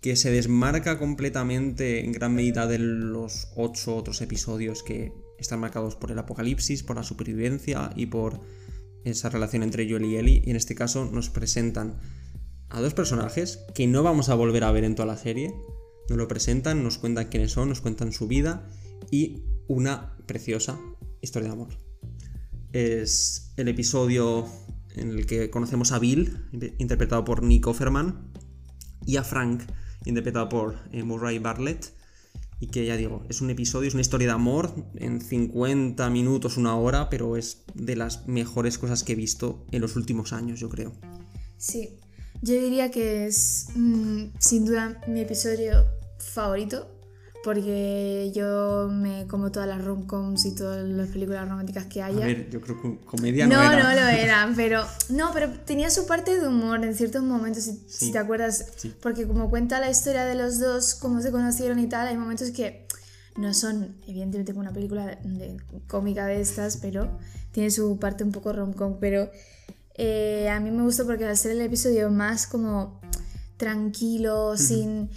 que 0.01 0.15
se 0.15 0.31
desmarca 0.31 0.97
completamente 0.97 2.03
en 2.03 2.11
gran 2.11 2.33
medida 2.33 2.65
de 2.67 2.79
los 2.79 3.49
ocho 3.55 3.95
otros 3.95 4.21
episodios 4.21 4.83
que 4.83 5.13
están 5.37 5.59
marcados 5.59 5.95
por 5.95 6.11
el 6.11 6.19
apocalipsis, 6.19 6.83
por 6.83 6.95
la 6.95 7.03
supervivencia 7.03 7.91
y 7.95 8.07
por 8.07 8.39
esa 9.03 9.29
relación 9.29 9.63
entre 9.63 9.89
Joel 9.89 10.05
y 10.05 10.15
Ellie. 10.17 10.41
Y 10.45 10.49
en 10.49 10.55
este 10.55 10.75
caso 10.75 11.09
nos 11.11 11.29
presentan 11.29 11.99
a 12.69 12.81
dos 12.81 12.93
personajes 12.93 13.59
que 13.75 13.85
no 13.87 14.01
vamos 14.01 14.29
a 14.29 14.35
volver 14.35 14.63
a 14.63 14.71
ver 14.71 14.85
en 14.85 14.95
toda 14.95 15.07
la 15.07 15.17
serie. 15.17 15.53
Nos 16.09 16.17
lo 16.17 16.27
presentan, 16.27 16.83
nos 16.83 16.97
cuentan 16.97 17.27
quiénes 17.27 17.51
son, 17.51 17.69
nos 17.69 17.81
cuentan 17.81 18.11
su 18.11 18.27
vida 18.27 18.67
y 19.11 19.43
una 19.67 20.17
preciosa 20.25 20.79
historia 21.21 21.49
de 21.49 21.53
amor. 21.53 21.90
Es 22.73 23.53
el 23.57 23.67
episodio 23.67 24.47
en 24.95 25.11
el 25.11 25.25
que 25.25 25.49
conocemos 25.49 25.91
a 25.91 25.99
Bill, 25.99 26.47
interpretado 26.77 27.23
por 27.23 27.43
Nick 27.43 27.67
Offerman, 27.67 28.31
y 29.05 29.17
a 29.17 29.23
Frank, 29.23 29.63
interpretado 30.05 30.49
por 30.49 30.77
eh, 30.91 31.03
Murray 31.03 31.39
Bartlett. 31.39 31.93
Y 32.59 32.67
que 32.67 32.85
ya 32.85 32.95
digo, 32.95 33.25
es 33.27 33.41
un 33.41 33.49
episodio, 33.49 33.87
es 33.87 33.95
una 33.95 34.01
historia 34.01 34.27
de 34.27 34.33
amor 34.33 34.75
en 34.95 35.19
50 35.19 36.07
minutos, 36.11 36.57
una 36.57 36.75
hora, 36.75 37.09
pero 37.09 37.35
es 37.35 37.63
de 37.73 37.95
las 37.95 38.27
mejores 38.27 38.77
cosas 38.77 39.03
que 39.03 39.13
he 39.13 39.15
visto 39.15 39.65
en 39.71 39.81
los 39.81 39.95
últimos 39.95 40.31
años, 40.31 40.59
yo 40.59 40.69
creo. 40.69 40.93
Sí. 41.57 41.97
Yo 42.43 42.53
diría 42.53 42.91
que 42.91 43.25
es 43.25 43.69
mm, 43.75 44.25
sin 44.37 44.65
duda 44.65 45.01
mi 45.07 45.21
episodio 45.21 45.85
favorito. 46.19 47.00
Porque 47.43 48.31
yo 48.35 48.87
me 48.91 49.25
como 49.27 49.51
todas 49.51 49.67
las 49.67 49.83
romcoms 49.83 50.45
y 50.45 50.53
todas 50.53 50.83
las 50.87 51.07
películas 51.09 51.49
románticas 51.49 51.87
que 51.87 52.01
A 52.01 52.05
haya. 52.05 52.23
ver, 52.25 52.49
yo 52.51 52.61
creo 52.61 52.79
que 52.79 52.97
comedia 53.05 53.47
no, 53.47 53.55
No, 53.55 53.63
no, 53.63 53.71
era. 53.89 53.95
lo 53.95 54.07
eran, 54.09 54.55
pero. 54.55 54.83
No, 55.09 55.31
pero 55.33 55.49
tenía 55.65 55.89
su 55.89 56.05
parte 56.05 56.39
de 56.39 56.47
humor 56.47 56.83
en 56.85 56.93
ciertos 56.95 57.23
momentos, 57.23 57.63
si, 57.63 57.83
si 57.87 58.11
te 58.11 58.19
acuerdas. 58.19 58.65
Sí. 58.77 58.93
Porque 59.01 59.25
como 59.27 59.49
cuenta 59.49 59.79
la 59.79 59.89
historia 59.89 60.25
de 60.25 60.35
los 60.35 60.59
dos, 60.59 60.93
cómo 60.93 61.19
se 61.21 61.31
conocieron 61.31 61.79
y 61.79 61.87
tal, 61.87 62.07
hay 62.07 62.15
momentos 62.17 62.51
que 62.51 62.85
no 63.37 63.53
son, 63.55 63.95
evidentemente, 64.07 64.51
como 64.53 64.61
una 64.61 64.73
película 64.73 65.05
de- 65.23 65.57
cómica 65.87 66.27
de 66.27 66.41
estas, 66.41 66.77
pero 66.77 67.17
tiene 67.53 67.71
su 67.71 67.97
parte 67.97 68.23
un 68.23 68.31
poco 68.31 68.53
rom-com. 68.53 68.97
Pero 68.99 69.31
eh, 69.95 70.47
a 70.49 70.59
mí 70.59 70.69
me 70.69 70.83
gustó 70.83 71.07
porque 71.07 71.25
al 71.25 71.35
ser 71.37 71.53
el 71.53 71.61
episodio 71.61 72.11
más 72.11 72.45
como 72.45 73.01
tranquilo, 73.57 74.57
sin. 74.57 75.09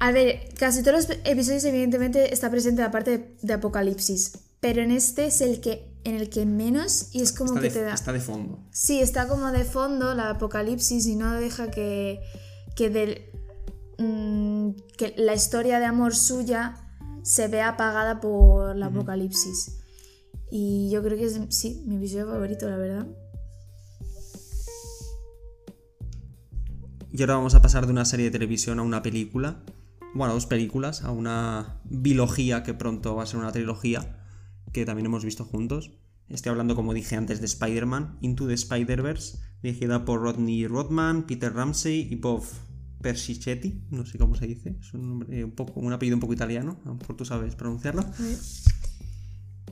A 0.00 0.12
ver, 0.12 0.48
casi 0.58 0.82
todos 0.82 1.08
los 1.08 1.18
episodios 1.24 1.62
evidentemente 1.64 2.32
está 2.32 2.50
presente 2.50 2.82
la 2.82 2.90
parte 2.90 3.18
de, 3.18 3.36
de 3.42 3.52
apocalipsis, 3.52 4.32
pero 4.58 4.82
en 4.82 4.90
este 4.90 5.26
es 5.26 5.40
el 5.40 5.60
que 5.60 5.90
en 6.04 6.14
el 6.14 6.30
que 6.30 6.46
menos 6.46 7.08
y 7.12 7.20
es 7.20 7.32
como 7.32 7.50
Está 7.50 7.60
que 7.60 7.68
de, 7.68 7.74
te 7.74 7.82
da. 7.82 7.92
está 7.94 8.12
de 8.12 8.20
fondo. 8.20 8.58
Sí, 8.72 9.00
está 9.00 9.28
como 9.28 9.52
de 9.52 9.64
fondo 9.64 10.14
la 10.14 10.30
apocalipsis 10.30 11.06
y 11.06 11.16
no 11.16 11.32
deja 11.34 11.70
que 11.70 12.20
que 12.74 12.88
del 12.88 13.26
mm, 13.98 14.70
que 14.96 15.14
la 15.18 15.34
historia 15.34 15.78
de 15.78 15.84
amor 15.84 16.14
suya 16.14 16.76
se 17.22 17.48
vea 17.48 17.68
apagada 17.68 18.20
por 18.20 18.74
la 18.76 18.86
apocalipsis. 18.86 19.76
Y 20.50 20.88
yo 20.90 21.02
creo 21.02 21.18
que 21.18 21.26
es 21.26 21.38
sí, 21.50 21.82
mi 21.86 21.96
episodio 21.96 22.26
favorito, 22.26 22.68
la 22.68 22.76
verdad. 22.76 23.06
Y 27.12 27.20
ahora 27.22 27.34
vamos 27.34 27.54
a 27.54 27.60
pasar 27.60 27.84
de 27.86 27.92
una 27.92 28.04
serie 28.04 28.26
de 28.26 28.30
televisión 28.30 28.78
a 28.78 28.82
una 28.82 29.02
película. 29.02 29.62
Bueno, 30.12 30.34
dos 30.34 30.46
películas, 30.46 31.02
a 31.04 31.12
una 31.12 31.80
bilogía 31.84 32.62
que 32.62 32.74
pronto 32.74 33.14
va 33.14 33.22
a 33.22 33.26
ser 33.26 33.38
una 33.38 33.52
trilogía, 33.52 34.18
que 34.72 34.84
también 34.84 35.06
hemos 35.06 35.24
visto 35.24 35.44
juntos. 35.44 35.92
Estoy 36.28 36.50
hablando, 36.50 36.74
como 36.74 36.94
dije 36.94 37.16
antes, 37.16 37.40
de 37.40 37.46
Spider-Man, 37.46 38.18
Into 38.20 38.46
the 38.46 38.54
Spider-Verse, 38.54 39.38
dirigida 39.62 40.04
por 40.04 40.20
Rodney 40.20 40.66
Rodman, 40.66 41.26
Peter 41.26 41.52
Ramsey 41.52 42.08
y 42.10 42.16
Bob 42.16 42.42
Persichetti, 43.00 43.82
no 43.90 44.04
sé 44.04 44.18
cómo 44.18 44.34
se 44.34 44.46
dice, 44.46 44.76
es 44.80 44.92
un, 44.94 45.08
nombre 45.08 45.44
un, 45.44 45.52
poco, 45.52 45.80
un 45.80 45.92
apellido 45.92 46.16
un 46.16 46.20
poco 46.20 46.32
italiano, 46.34 46.78
a 46.84 46.88
lo 46.88 46.94
mejor 46.96 47.16
tú 47.16 47.24
sabes 47.24 47.54
pronunciarlo. 47.54 48.04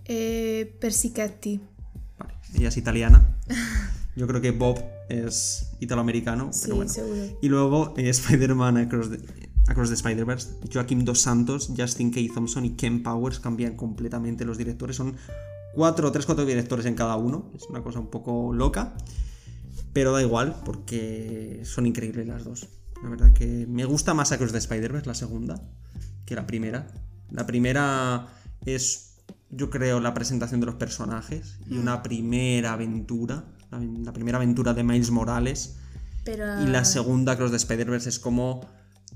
Eh, 0.04 0.76
Persicatti. 0.80 1.60
Vale, 2.18 2.34
ella 2.54 2.68
es 2.68 2.76
italiana. 2.76 3.36
Yo 4.16 4.26
creo 4.26 4.40
que 4.40 4.50
Bob 4.52 4.82
es 5.08 5.72
italoamericano, 5.80 6.52
Sí, 6.52 6.60
pero 6.64 6.76
bueno. 6.76 6.90
seguro. 6.90 7.38
Y 7.42 7.48
luego 7.48 7.94
eh, 7.96 8.08
Spider-Man 8.08 8.78
Across 8.78 9.10
the, 9.10 9.47
Across 9.68 9.90
the 9.90 9.94
Spider-Verse, 9.94 10.60
Joaquim 10.72 11.04
Dos 11.04 11.20
Santos, 11.20 11.70
Justin 11.76 12.10
K. 12.10 12.20
Thompson 12.32 12.64
y 12.64 12.70
Ken 12.70 13.02
Powers 13.02 13.38
cambian 13.38 13.76
completamente 13.76 14.44
los 14.44 14.56
directores. 14.56 14.96
Son 14.96 15.14
cuatro, 15.74 16.10
tres, 16.10 16.24
cuatro 16.24 16.46
directores 16.46 16.86
en 16.86 16.94
cada 16.94 17.16
uno. 17.16 17.52
Es 17.54 17.64
una 17.68 17.82
cosa 17.82 18.00
un 18.00 18.08
poco 18.08 18.52
loca. 18.52 18.94
Pero 19.92 20.12
da 20.12 20.22
igual, 20.22 20.56
porque 20.64 21.60
son 21.64 21.86
increíbles 21.86 22.26
las 22.26 22.44
dos. 22.44 22.68
La 23.02 23.10
verdad 23.10 23.32
que 23.32 23.66
me 23.68 23.84
gusta 23.84 24.14
más 24.14 24.32
Across 24.32 24.52
the 24.52 24.58
Spider-Verse, 24.58 25.06
la 25.06 25.14
segunda, 25.14 25.62
que 26.24 26.34
la 26.34 26.46
primera. 26.46 26.88
La 27.30 27.46
primera 27.46 28.26
es, 28.64 29.18
yo 29.50 29.68
creo, 29.70 30.00
la 30.00 30.14
presentación 30.14 30.60
de 30.60 30.66
los 30.66 30.76
personajes 30.76 31.58
y 31.68 31.76
una 31.76 32.02
primera 32.02 32.72
aventura. 32.72 33.44
La, 33.70 33.78
la 33.78 34.12
primera 34.12 34.38
aventura 34.38 34.72
de 34.72 34.82
Miles 34.82 35.10
Morales. 35.10 35.76
Pero... 36.24 36.62
Y 36.62 36.66
la 36.66 36.84
segunda, 36.84 37.36
Cross 37.36 37.50
the 37.50 37.58
Spider-Verse, 37.58 38.08
es 38.08 38.18
como 38.18 38.66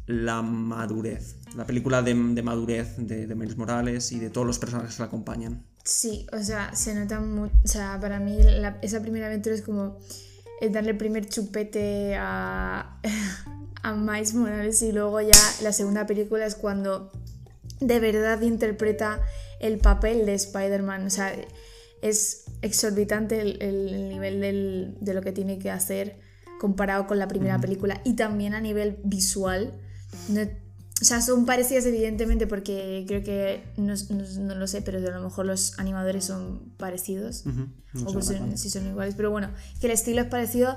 la 0.07 0.43
madurez. 0.43 1.37
La 1.57 1.67
película 1.67 2.03
de, 2.03 2.15
de 2.15 2.43
madurez 2.43 2.97
de, 2.97 3.27
de 3.27 3.35
Miles 3.35 3.57
Morales 3.57 4.11
y 4.13 4.19
de 4.19 4.31
todos 4.31 4.47
los 4.47 4.59
personajes 4.59 4.97
que 4.97 5.03
la 5.03 5.07
acompañan. 5.07 5.65
Sí, 5.85 6.27
o 6.33 6.43
sea, 6.43 6.75
se 6.75 6.95
nota 6.95 7.21
mucho. 7.21 7.53
O 7.65 7.69
sea, 7.69 7.99
para 8.01 8.19
mí 8.21 8.39
la- 8.43 8.79
esa 8.83 9.01
primera 9.01 9.27
aventura 9.27 9.55
es 9.55 9.63
como 9.63 9.99
el 10.61 10.73
darle 10.73 10.91
el 10.93 10.97
primer 10.97 11.27
chupete 11.29 12.15
a, 12.17 13.01
a 13.83 13.93
Miles 13.95 14.35
Morales 14.35 14.81
y 14.83 14.93
luego 14.93 15.21
ya 15.21 15.37
la 15.63 15.73
segunda 15.73 16.07
película 16.07 16.47
es 16.47 16.55
cuando 16.55 17.11
de 17.81 17.99
verdad 18.01 18.41
interpreta 18.43 19.21
el 19.61 19.79
papel 19.79 20.25
de 20.27 20.35
Spider-Man. 20.35 21.07
O 21.07 21.11
sea, 21.11 21.33
es 22.01 22.45
exorbitante 22.63 23.41
el, 23.41 23.61
el 23.63 24.09
nivel 24.09 24.41
del- 24.41 24.97
de 25.01 25.15
lo 25.15 25.21
que 25.23 25.33
tiene 25.33 25.59
que 25.59 25.71
hacer 25.71 26.19
comparado 26.61 27.07
con 27.09 27.19
la 27.19 27.27
primera 27.29 27.61
película 27.61 28.01
y 28.05 28.15
también 28.15 28.55
a 28.55 28.61
nivel 28.61 28.99
visual. 29.05 29.73
No- 30.29 30.43
o 31.01 31.05
sea, 31.05 31.21
son 31.21 31.47
parecidas 31.47 31.85
evidentemente 31.87 32.47
porque 32.47 33.05
creo 33.09 33.25
que, 33.25 33.65
no, 33.77 33.95
no- 34.11 34.41
no 34.45 34.55
lo 34.55 34.67
sé, 34.69 34.83
pero 34.83 34.99
a 34.99 35.11
lo 35.19 35.21
mejor 35.23 35.47
los 35.47 35.79
animadores 35.79 36.25
son 36.25 36.73
parecidos. 36.77 37.45
Ujú, 37.45 37.67
no 37.95 38.09
o 38.09 38.13
pues 38.13 38.27
son- 38.27 38.57
si 38.57 38.71
son 38.71 38.87
iguales, 38.87 39.15
pero 39.17 39.31
bueno, 39.33 39.51
que 39.81 39.87
el 39.87 39.93
estilo 39.93 40.21
es 40.23 40.29
parecido, 40.29 40.77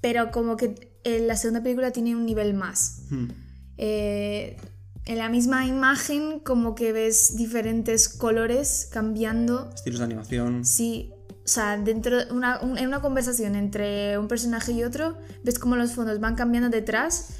pero 0.00 0.30
como 0.30 0.56
que 0.56 0.96
en 1.04 1.26
la 1.26 1.36
segunda 1.36 1.62
película 1.62 1.90
tiene 1.90 2.16
un 2.16 2.24
nivel 2.24 2.54
más. 2.54 3.02
Hmm. 3.10 3.28
Eh, 3.76 4.56
en 5.04 5.18
la 5.18 5.28
misma 5.28 5.66
imagen 5.66 6.38
como 6.40 6.74
que 6.74 6.92
ves 6.92 7.36
diferentes 7.36 8.08
colores 8.08 8.88
cambiando. 8.92 9.70
Estilos 9.74 9.98
de 9.98 10.04
animación. 10.04 10.64
Sí, 10.64 11.12
o 11.44 11.48
sea, 11.48 11.76
dentro 11.76 12.24
de 12.24 12.32
una, 12.32 12.60
un- 12.60 12.78
en 12.78 12.86
una 12.86 13.00
conversación 13.00 13.56
entre 13.56 14.16
un 14.18 14.28
personaje 14.28 14.72
y 14.72 14.84
otro, 14.84 15.18
ves 15.42 15.58
como 15.58 15.74
los 15.76 15.92
fondos 15.92 16.20
van 16.20 16.36
cambiando 16.36 16.70
detrás 16.70 17.30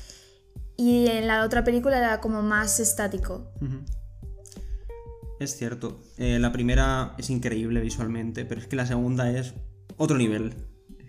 y 0.77 1.07
en 1.07 1.27
la 1.27 1.45
otra 1.45 1.65
película 1.65 1.99
era 1.99 2.21
como 2.21 2.43
más 2.43 2.81
estático. 2.81 3.51
Es 5.41 5.57
cierto. 5.57 6.01
Eh, 6.19 6.39
la 6.39 6.53
primera 6.53 7.15
es 7.19 7.31
increíble 7.31 7.81
visualmente, 7.81 8.45
pero 8.45 8.61
es 8.61 8.67
que 8.69 8.77
la 8.77 8.87
segunda 8.87 9.31
es 9.31 9.55
otro 9.97 10.17
nivel. 10.17 10.55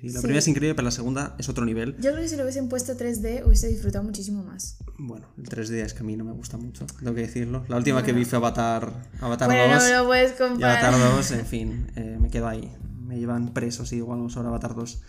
La 0.02 0.12
Sí. 0.12 0.18
primera 0.20 0.40
es 0.40 0.48
increíble, 0.50 0.76
pero 0.76 0.86
la 0.86 0.92
segunda 0.92 1.36
es 1.40 1.48
otro 1.48 1.64
nivel. 1.64 1.96
Yo 1.98 2.12
creo 2.12 2.18
que 2.24 2.28
si 2.28 2.36
lo 2.36 2.44
hubiesen 2.44 2.68
puesto 2.68 2.98
3D 2.98 3.44
hubiese 3.46 3.68
disfrutado 3.70 4.04
muchísimo 4.04 4.44
más. 4.44 4.78
Bueno, 4.98 5.28
el 5.38 5.46
3D 5.48 5.82
es 5.82 5.94
que 5.94 6.02
a 6.02 6.04
mí 6.04 6.18
no 6.18 6.26
me 6.26 6.34
gusta 6.34 6.58
mucho, 6.58 6.86
tengo 7.00 7.14
que 7.14 7.22
decirlo. 7.22 7.64
La 7.70 7.78
última 7.78 8.04
que 8.04 8.12
vi 8.12 8.26
fue 8.26 8.38
Avatar, 8.38 8.92
Avatar 9.22 9.48
bueno, 9.48 9.76
2. 9.76 9.84
no 9.84 9.90
me 9.90 9.96
lo 9.96 10.06
puedes 10.08 10.32
y 10.34 10.36
comparar. 10.38 10.84
Avatar 10.84 11.00
2, 11.16 11.32
en 11.32 11.46
fin, 11.46 11.88
eh, 11.96 12.18
me 12.20 12.30
quedo 12.30 12.48
ahí. 12.50 12.70
Me 13.00 13.18
llevan 13.18 13.54
preso 13.54 13.86
si 13.86 13.96
digo 13.96 14.14
algo 14.14 14.30
sobre 14.30 14.50
Avatar 14.50 14.76
2. 14.76 15.02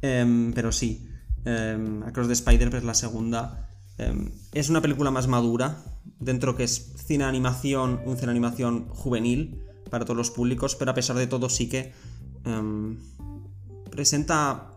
Em, 0.00 0.52
pero 0.54 0.72
sí, 0.72 1.06
em, 1.44 2.02
Across 2.02 2.26
the 2.26 2.32
Spider-Verse, 2.32 2.84
la 2.86 2.94
segunda, 2.94 3.68
em, 3.98 4.30
es 4.52 4.68
una 4.68 4.80
película 4.80 5.10
más 5.10 5.28
madura, 5.28 5.82
dentro 6.18 6.56
que 6.56 6.64
es 6.64 6.92
cine 7.06 7.24
animación, 7.24 8.00
un 8.06 8.16
cine 8.16 8.30
animación 8.30 8.88
juvenil 8.88 9.62
para 9.90 10.04
todos 10.04 10.16
los 10.16 10.30
públicos, 10.30 10.76
pero 10.76 10.90
a 10.90 10.94
pesar 10.94 11.16
de 11.16 11.26
todo 11.26 11.48
sí 11.48 11.68
que 11.68 11.92
em, 12.44 12.98
presenta 13.90 14.68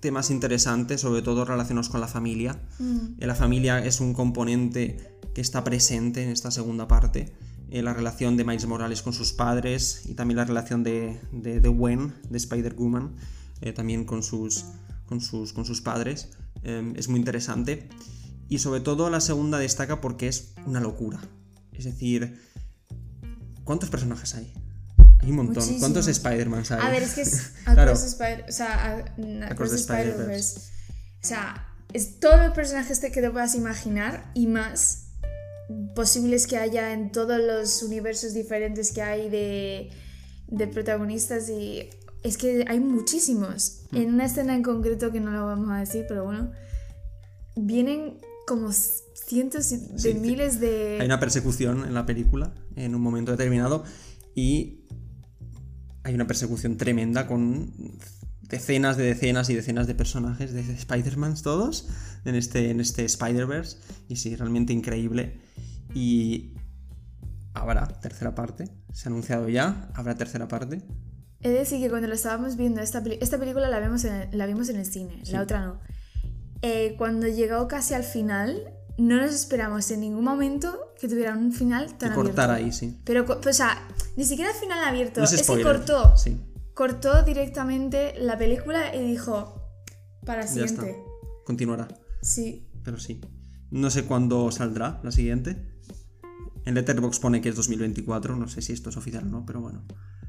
temas 0.00 0.30
interesantes, 0.30 1.00
sobre 1.00 1.22
todo 1.22 1.44
relacionados 1.44 1.88
con 1.88 2.00
la 2.00 2.08
familia. 2.08 2.60
Mm. 2.78 3.20
Eh, 3.20 3.26
La 3.26 3.34
familia 3.34 3.84
es 3.84 4.00
un 4.00 4.14
componente 4.14 5.18
que 5.34 5.40
está 5.40 5.62
presente 5.64 6.22
en 6.22 6.30
esta 6.30 6.50
segunda 6.50 6.88
parte. 6.88 7.32
Eh, 7.70 7.80
la 7.82 7.94
relación 7.94 8.36
de 8.36 8.44
Miles 8.44 8.66
Morales 8.66 9.00
con 9.00 9.14
sus 9.14 9.32
padres 9.32 10.02
y 10.04 10.14
también 10.14 10.36
la 10.36 10.44
relación 10.44 10.82
de, 10.82 11.18
de, 11.32 11.60
de 11.60 11.68
Gwen, 11.68 12.12
de 12.28 12.36
Spider-Woman, 12.36 13.14
eh, 13.62 13.72
también 13.72 14.04
con 14.04 14.22
sus, 14.22 14.66
con 15.06 15.20
sus, 15.20 15.54
con 15.54 15.64
sus 15.64 15.80
padres. 15.80 16.28
Eh, 16.64 16.92
es 16.96 17.08
muy 17.08 17.18
interesante. 17.18 17.88
Y 18.52 18.58
sobre 18.58 18.82
todo 18.82 19.08
la 19.08 19.22
segunda 19.22 19.58
destaca 19.58 20.02
porque 20.02 20.28
es 20.28 20.52
una 20.66 20.78
locura. 20.78 21.18
Es 21.72 21.86
decir, 21.86 22.38
¿cuántos 23.64 23.88
personajes 23.88 24.34
hay? 24.34 24.52
Hay 25.20 25.30
un 25.30 25.36
montón. 25.36 25.54
Muchísimos. 25.54 25.80
¿Cuántos 25.80 26.06
Spider-Man 26.06 26.62
hay? 26.68 26.78
A 26.86 26.90
ver, 26.90 27.02
es 27.02 27.14
que 27.14 27.22
es 27.22 27.52
Claro. 27.64 27.92
Across 27.92 28.04
Spider- 28.04 28.44
o 28.46 28.52
sea, 28.52 29.06
Across 29.48 29.70
the 29.70 29.76
Spider-Verse. 29.76 30.60
O 31.22 31.26
sea, 31.26 31.66
es 31.94 32.20
todos 32.20 32.44
los 32.44 32.52
personajes 32.52 33.00
que 33.00 33.08
te 33.08 33.30
puedas 33.30 33.54
imaginar 33.54 34.30
y 34.34 34.48
más 34.48 35.06
posibles 35.94 36.46
que 36.46 36.58
haya 36.58 36.92
en 36.92 37.10
todos 37.10 37.40
los 37.40 37.82
universos 37.82 38.34
diferentes 38.34 38.92
que 38.92 39.00
hay 39.00 39.30
de, 39.30 39.88
de 40.48 40.66
protagonistas 40.66 41.48
y 41.48 41.88
es 42.22 42.36
que 42.36 42.66
hay 42.68 42.80
muchísimos. 42.80 43.84
Mm. 43.92 43.96
En 43.96 44.08
una 44.12 44.26
escena 44.26 44.54
en 44.54 44.62
concreto 44.62 45.10
que 45.10 45.20
no 45.20 45.30
lo 45.30 45.46
vamos 45.46 45.70
a 45.70 45.78
decir, 45.78 46.04
pero 46.06 46.24
bueno, 46.24 46.52
vienen 47.56 48.20
como 48.46 48.70
cientos 48.72 49.70
de 49.70 49.98
Sí, 49.98 50.14
miles 50.14 50.60
de... 50.60 50.98
Hay 51.00 51.06
una 51.06 51.20
persecución 51.20 51.84
en 51.84 51.94
la 51.94 52.06
película 52.06 52.54
en 52.76 52.94
un 52.94 53.00
momento 53.00 53.30
determinado 53.32 53.84
y 54.34 54.84
hay 56.04 56.14
una 56.14 56.26
persecución 56.26 56.76
tremenda 56.76 57.26
con 57.26 57.72
decenas 58.42 58.96
de 58.96 59.04
decenas 59.04 59.48
y 59.50 59.54
decenas 59.54 59.86
de 59.86 59.94
personajes 59.94 60.52
de 60.52 60.60
Spider-Man 60.60 61.34
todos 61.42 61.88
en 62.24 62.34
este, 62.34 62.70
en 62.70 62.80
este 62.80 63.04
Spider-Verse 63.04 63.78
y 64.08 64.16
sí, 64.16 64.36
realmente 64.36 64.72
increíble 64.72 65.40
y 65.94 66.54
habrá 67.54 67.86
tercera 67.86 68.34
parte, 68.34 68.68
se 68.92 69.08
ha 69.08 69.10
anunciado 69.10 69.48
ya, 69.48 69.90
habrá 69.94 70.14
tercera 70.14 70.48
parte. 70.48 70.82
He 71.40 71.50
de 71.50 71.58
decir 71.58 71.80
que 71.80 71.90
cuando 71.90 72.08
lo 72.08 72.14
estábamos 72.14 72.56
viendo, 72.56 72.80
esta, 72.80 73.02
esta 73.20 73.38
película 73.38 73.68
la, 73.68 73.80
vemos 73.80 74.04
en 74.04 74.28
la 74.36 74.46
vimos 74.46 74.68
en 74.68 74.76
el 74.76 74.86
cine, 74.86 75.20
Sí. 75.24 75.32
la 75.32 75.42
otra 75.42 75.64
no. 75.64 75.80
Eh, 76.62 76.94
cuando 76.96 77.26
llegó 77.26 77.66
casi 77.68 77.94
al 77.94 78.04
final, 78.04 78.72
no 78.98 79.16
nos 79.16 79.34
esperamos 79.34 79.90
en 79.90 80.00
ningún 80.00 80.24
momento 80.24 80.92
que 81.00 81.08
tuviera 81.08 81.36
un 81.36 81.52
final 81.52 81.96
tan 81.98 82.14
cortar 82.14 82.50
abierto. 82.50 82.66
ahí, 82.66 82.72
sí. 82.72 83.00
Pero, 83.04 83.24
o 83.26 83.52
sea, 83.52 83.88
ni 84.16 84.24
siquiera 84.24 84.52
final 84.54 84.78
abierto, 84.84 85.20
No 85.20 85.24
es 85.26 85.32
es 85.32 85.48
que 85.50 85.62
cortó, 85.62 86.16
Sí, 86.16 86.38
cortó 86.74 87.22
directamente 87.24 88.14
la 88.18 88.38
película 88.38 88.94
y 88.94 89.02
dijo, 89.04 89.60
para 90.24 90.42
ya 90.46 90.64
está. 90.64 90.82
siguiente. 90.82 91.02
Continuará. 91.44 91.88
Sí, 92.22 92.68
Pero 92.84 92.98
sí. 92.98 93.20
No 93.70 93.90
sé 93.90 94.04
cuándo 94.04 94.50
saldrá 94.52 95.00
la 95.02 95.10
siguiente. 95.12 95.56
En 96.64 96.74
Letterboxd 96.74 97.20
pone 97.20 97.40
que 97.40 97.48
es 97.48 97.56
2024. 97.56 98.36
No 98.36 98.46
sé 98.46 98.62
si 98.62 98.72
esto 98.72 98.90
es 98.90 98.96
oficial 98.96 99.24
o 99.24 99.30
no, 99.30 99.46
pero 99.46 99.60
bueno. 99.60 99.84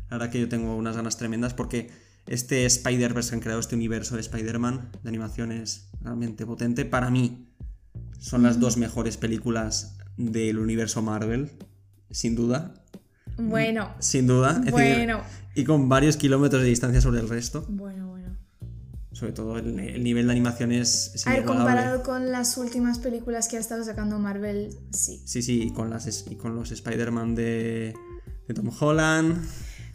La 0.09 0.17
verdad 0.17 0.31
que 0.31 0.39
yo 0.39 0.49
tengo 0.49 0.75
unas 0.75 0.95
ganas 0.95 1.17
tremendas 1.17 1.53
porque 1.53 1.91
este 2.25 2.65
Spider-Verse 2.65 3.29
que 3.29 3.35
han 3.35 3.41
creado, 3.41 3.59
este 3.59 3.75
universo 3.75 4.15
de 4.15 4.21
Spider-Man 4.21 4.91
de 5.03 5.09
animación 5.09 5.51
es 5.51 5.89
realmente 6.03 6.45
potente. 6.45 6.85
Para 6.85 7.09
mí, 7.09 7.47
son 8.19 8.43
las 8.43 8.59
dos 8.59 8.77
mejores 8.77 9.17
películas 9.17 9.97
del 10.17 10.59
universo 10.59 11.01
Marvel. 11.01 11.51
Sin 12.11 12.35
duda. 12.35 12.73
bueno, 13.37 13.93
Sin 13.99 14.27
duda. 14.27 14.51
Es 14.51 14.73
decir, 14.73 14.73
bueno, 14.73 15.21
y 15.55 15.63
con 15.63 15.89
varios 15.89 16.17
kilómetros 16.17 16.61
de 16.61 16.69
distancia 16.69 17.01
sobre 17.01 17.19
el 17.19 17.29
resto. 17.29 17.65
bueno, 17.69 18.09
bueno. 18.09 18.37
Sobre 19.11 19.31
todo 19.31 19.59
el, 19.59 19.79
el 19.79 20.03
nivel 20.03 20.25
de 20.25 20.31
animación 20.31 20.71
es, 20.71 21.23
A 21.27 21.33
ver, 21.33 21.45
comparado 21.45 22.01
con 22.01 22.31
las 22.31 22.57
últimas 22.57 22.97
películas 22.97 23.47
que 23.47 23.57
ha 23.57 23.59
estado 23.59 23.83
sacando 23.83 24.17
Marvel, 24.17 24.75
sí. 24.91 25.21
Sí, 25.25 25.43
sí, 25.43 25.61
y 25.63 25.71
con, 25.71 25.91
las, 25.91 26.25
y 26.29 26.35
con 26.35 26.55
los 26.55 26.71
Spider-Man 26.71 27.35
de, 27.35 27.93
de 28.47 28.53
Tom 28.53 28.71
Holland. 28.79 29.37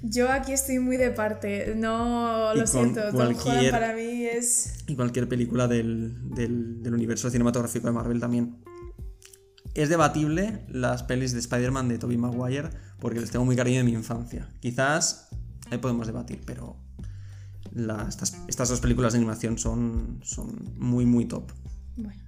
Yo 0.03 0.31
aquí 0.31 0.53
estoy 0.53 0.79
muy 0.79 0.97
de 0.97 1.11
parte, 1.11 1.75
no 1.77 2.55
lo 2.55 2.67
siento, 2.67 3.01
Tom 3.11 3.35
Holland 3.37 3.71
para 3.71 3.95
mí 3.95 4.25
es... 4.27 4.85
Y 4.87 4.95
cualquier 4.95 5.29
película 5.29 5.67
del, 5.67 6.17
del- 6.35 6.83
del 6.83 6.95
universo 6.95 7.29
cinematográfico 7.31 7.89
de 7.89 7.93
Marvel 7.93 8.21
también. 8.21 8.57
Es 9.75 9.89
debatible 9.89 10.65
las 10.69 11.03
pelis 11.03 11.33
de 11.33 11.41
Spider-Man 11.41 11.89
de 11.89 11.99
Tobey 11.99 12.17
Maguire 12.17 12.71
porque 13.01 13.21
les 13.21 13.31
tengo 13.31 13.45
muy 13.45 13.57
cariño 13.57 13.79
de 13.79 13.85
mi 13.85 13.93
infancia. 13.93 14.49
Quizás 14.61 15.29
ahí 15.71 15.79
podemos 15.79 16.07
debatir, 16.07 16.41
pero 16.47 16.77
la- 17.73 18.07
estas, 18.09 18.39
estas 18.47 18.69
dos 18.69 18.81
películas 18.81 19.13
de 19.13 19.19
animación 19.19 19.59
son, 19.59 20.21
son 20.23 20.65
muy, 20.79 21.07
muy 21.07 21.25
top. 21.27 21.51
Bueno. 21.97 22.23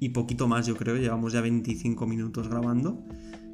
Y 0.00 0.08
poquito 0.08 0.48
más, 0.48 0.66
yo 0.66 0.76
creo. 0.76 0.96
Llevamos 0.96 1.34
ya 1.34 1.42
25 1.42 2.06
minutos 2.06 2.48
grabando 2.48 3.04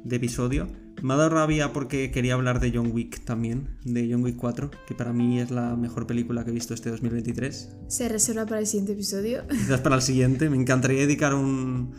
de 0.03 0.15
episodio. 0.15 0.67
Me 1.03 1.13
ha 1.13 1.17
dado 1.17 1.29
rabia 1.29 1.73
porque 1.73 2.09
quería 2.09 2.33
hablar 2.33 2.59
de 2.59 2.71
John 2.73 2.91
Wick 2.91 3.23
también, 3.25 3.77
de 3.83 4.09
John 4.09 4.23
Wick 4.23 4.37
4, 4.37 4.71
que 4.87 4.95
para 4.95 5.13
mí 5.13 5.39
es 5.39 5.51
la 5.51 5.75
mejor 5.75 6.07
película 6.07 6.43
que 6.43 6.51
he 6.51 6.53
visto 6.53 6.73
este 6.73 6.89
2023. 6.89 7.75
Se 7.87 8.09
reserva 8.09 8.45
para 8.45 8.61
el 8.61 8.67
siguiente 8.67 8.93
episodio. 8.93 9.45
Quizás 9.49 9.81
para 9.81 9.97
el 9.97 10.01
siguiente. 10.01 10.49
Me 10.49 10.57
encantaría 10.57 11.01
dedicar 11.01 11.35
un, 11.35 11.91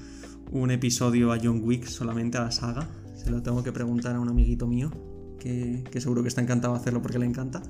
un 0.50 0.70
episodio 0.70 1.30
a 1.32 1.38
John 1.40 1.60
Wick, 1.62 1.86
solamente 1.86 2.38
a 2.38 2.44
la 2.44 2.50
saga. 2.50 2.88
Se 3.16 3.30
lo 3.30 3.42
tengo 3.42 3.62
que 3.62 3.72
preguntar 3.72 4.16
a 4.16 4.20
un 4.20 4.30
amiguito 4.30 4.66
mío, 4.66 4.90
que, 5.38 5.84
que 5.90 6.00
seguro 6.00 6.22
que 6.22 6.28
está 6.28 6.40
encantado 6.40 6.72
de 6.72 6.80
hacerlo 6.80 7.02
porque 7.02 7.18
le 7.18 7.26
encanta. 7.26 7.62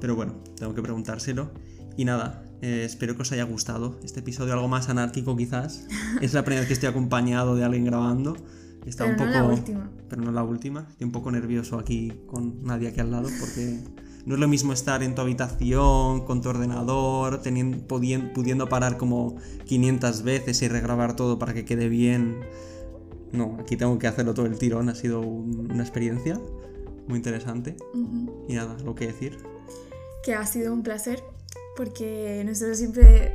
Pero 0.00 0.14
bueno, 0.16 0.34
tengo 0.56 0.74
que 0.74 0.82
preguntárselo. 0.82 1.50
Y 1.96 2.04
nada, 2.04 2.44
eh, 2.62 2.84
espero 2.86 3.14
que 3.16 3.22
os 3.22 3.32
haya 3.32 3.44
gustado 3.44 3.98
este 4.02 4.20
episodio, 4.20 4.54
algo 4.54 4.68
más 4.68 4.88
anárquico 4.88 5.36
quizás. 5.36 5.86
Es 6.20 6.32
la 6.32 6.44
primera 6.44 6.60
vez 6.60 6.68
que 6.68 6.74
estoy 6.74 6.88
acompañado 6.88 7.54
de 7.56 7.64
alguien 7.64 7.84
grabando. 7.84 8.36
Está 8.86 9.04
Pero 9.04 9.10
un 9.16 9.18
no 9.18 9.24
poco, 9.32 9.46
la 9.48 9.54
última. 9.54 9.90
Pero 10.08 10.22
no 10.22 10.32
la 10.32 10.42
última. 10.42 10.86
Estoy 10.90 11.04
un 11.04 11.12
poco 11.12 11.30
nervioso 11.30 11.78
aquí 11.78 12.12
con 12.26 12.62
nadie 12.64 12.88
aquí 12.88 13.00
al 13.00 13.10
lado 13.10 13.28
porque 13.38 13.78
no 14.26 14.34
es 14.34 14.40
lo 14.40 14.48
mismo 14.48 14.72
estar 14.72 15.02
en 15.02 15.14
tu 15.14 15.20
habitación, 15.22 16.24
con 16.24 16.40
tu 16.40 16.48
ordenador, 16.48 17.42
teniendo, 17.42 17.78
pudiendo 17.86 18.68
parar 18.68 18.96
como 18.96 19.36
500 19.66 20.22
veces 20.22 20.62
y 20.62 20.68
regrabar 20.68 21.14
todo 21.16 21.38
para 21.38 21.54
que 21.54 21.64
quede 21.64 21.88
bien. 21.88 22.40
No, 23.32 23.56
aquí 23.60 23.76
tengo 23.76 23.98
que 23.98 24.06
hacerlo 24.06 24.34
todo 24.34 24.46
el 24.46 24.58
tirón. 24.58 24.88
Ha 24.88 24.94
sido 24.94 25.20
un- 25.20 25.70
una 25.72 25.82
experiencia 25.82 26.38
muy 27.08 27.16
interesante. 27.18 27.76
Y 28.48 28.54
nada, 28.54 28.76
lo 28.84 28.94
que 28.94 29.06
decir. 29.08 29.38
que 30.24 30.34
ha 30.34 30.46
sido 30.46 30.72
un 30.72 30.82
placer 30.84 31.20
porque 31.76 32.42
nosotros 32.44 32.78
siempre 32.78 33.34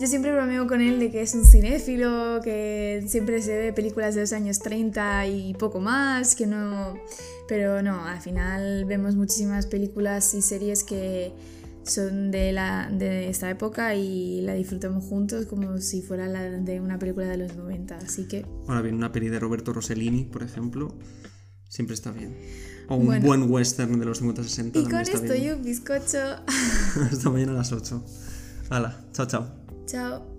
yo 0.00 0.06
siempre 0.06 0.32
bromeo 0.32 0.66
con 0.66 0.80
él 0.80 0.98
de 0.98 1.10
que 1.10 1.22
es 1.22 1.34
un 1.34 1.44
cinéfilo 1.44 2.40
que 2.42 3.04
siempre 3.06 3.40
se 3.42 3.56
ve 3.56 3.72
películas 3.72 4.14
de 4.14 4.22
los 4.22 4.32
años 4.32 4.58
30 4.58 5.26
y 5.26 5.54
poco 5.54 5.80
más 5.80 6.34
que 6.34 6.46
no 6.46 6.94
pero 7.48 7.82
no 7.82 8.04
al 8.06 8.20
final 8.20 8.84
vemos 8.86 9.14
muchísimas 9.14 9.66
películas 9.66 10.34
y 10.34 10.42
series 10.42 10.84
que 10.84 11.32
son 11.84 12.30
de, 12.30 12.52
la, 12.52 12.88
de 12.90 13.28
esta 13.28 13.50
época 13.50 13.94
y 13.94 14.40
la 14.40 14.54
disfrutamos 14.54 15.04
juntos 15.04 15.46
como 15.46 15.78
si 15.78 16.00
fuera 16.02 16.26
la 16.26 16.42
de 16.42 16.80
una 16.80 16.98
película 16.98 17.28
de 17.28 17.36
los 17.36 17.56
90 17.56 17.96
así 17.98 18.26
que 18.26 18.46
Ahora 18.66 18.80
bien, 18.80 18.94
una 18.94 19.12
peli 19.12 19.28
de 19.28 19.38
Roberto 19.38 19.72
Rossellini, 19.72 20.24
por 20.24 20.42
ejemplo, 20.42 20.94
siempre 21.68 21.94
está 21.94 22.10
bien. 22.10 22.34
O 22.88 22.96
un 22.96 23.06
Bueno. 23.06 23.26
buen 23.26 23.50
western 23.50 23.98
de 23.98 24.04
los 24.06 24.22
50-60 24.22 24.76
y 24.76 24.84
con 24.84 25.00
esto 25.00 25.34
y 25.34 25.50
un 25.50 25.62
bizcocho 25.62 26.18
Hasta 27.10 27.30
mañana 27.30 27.52
a 27.52 27.56
las 27.56 27.72
8. 27.72 28.02
Hala, 28.70 28.96
chao, 29.12 29.26
chao. 29.26 29.48
chao 29.86 30.33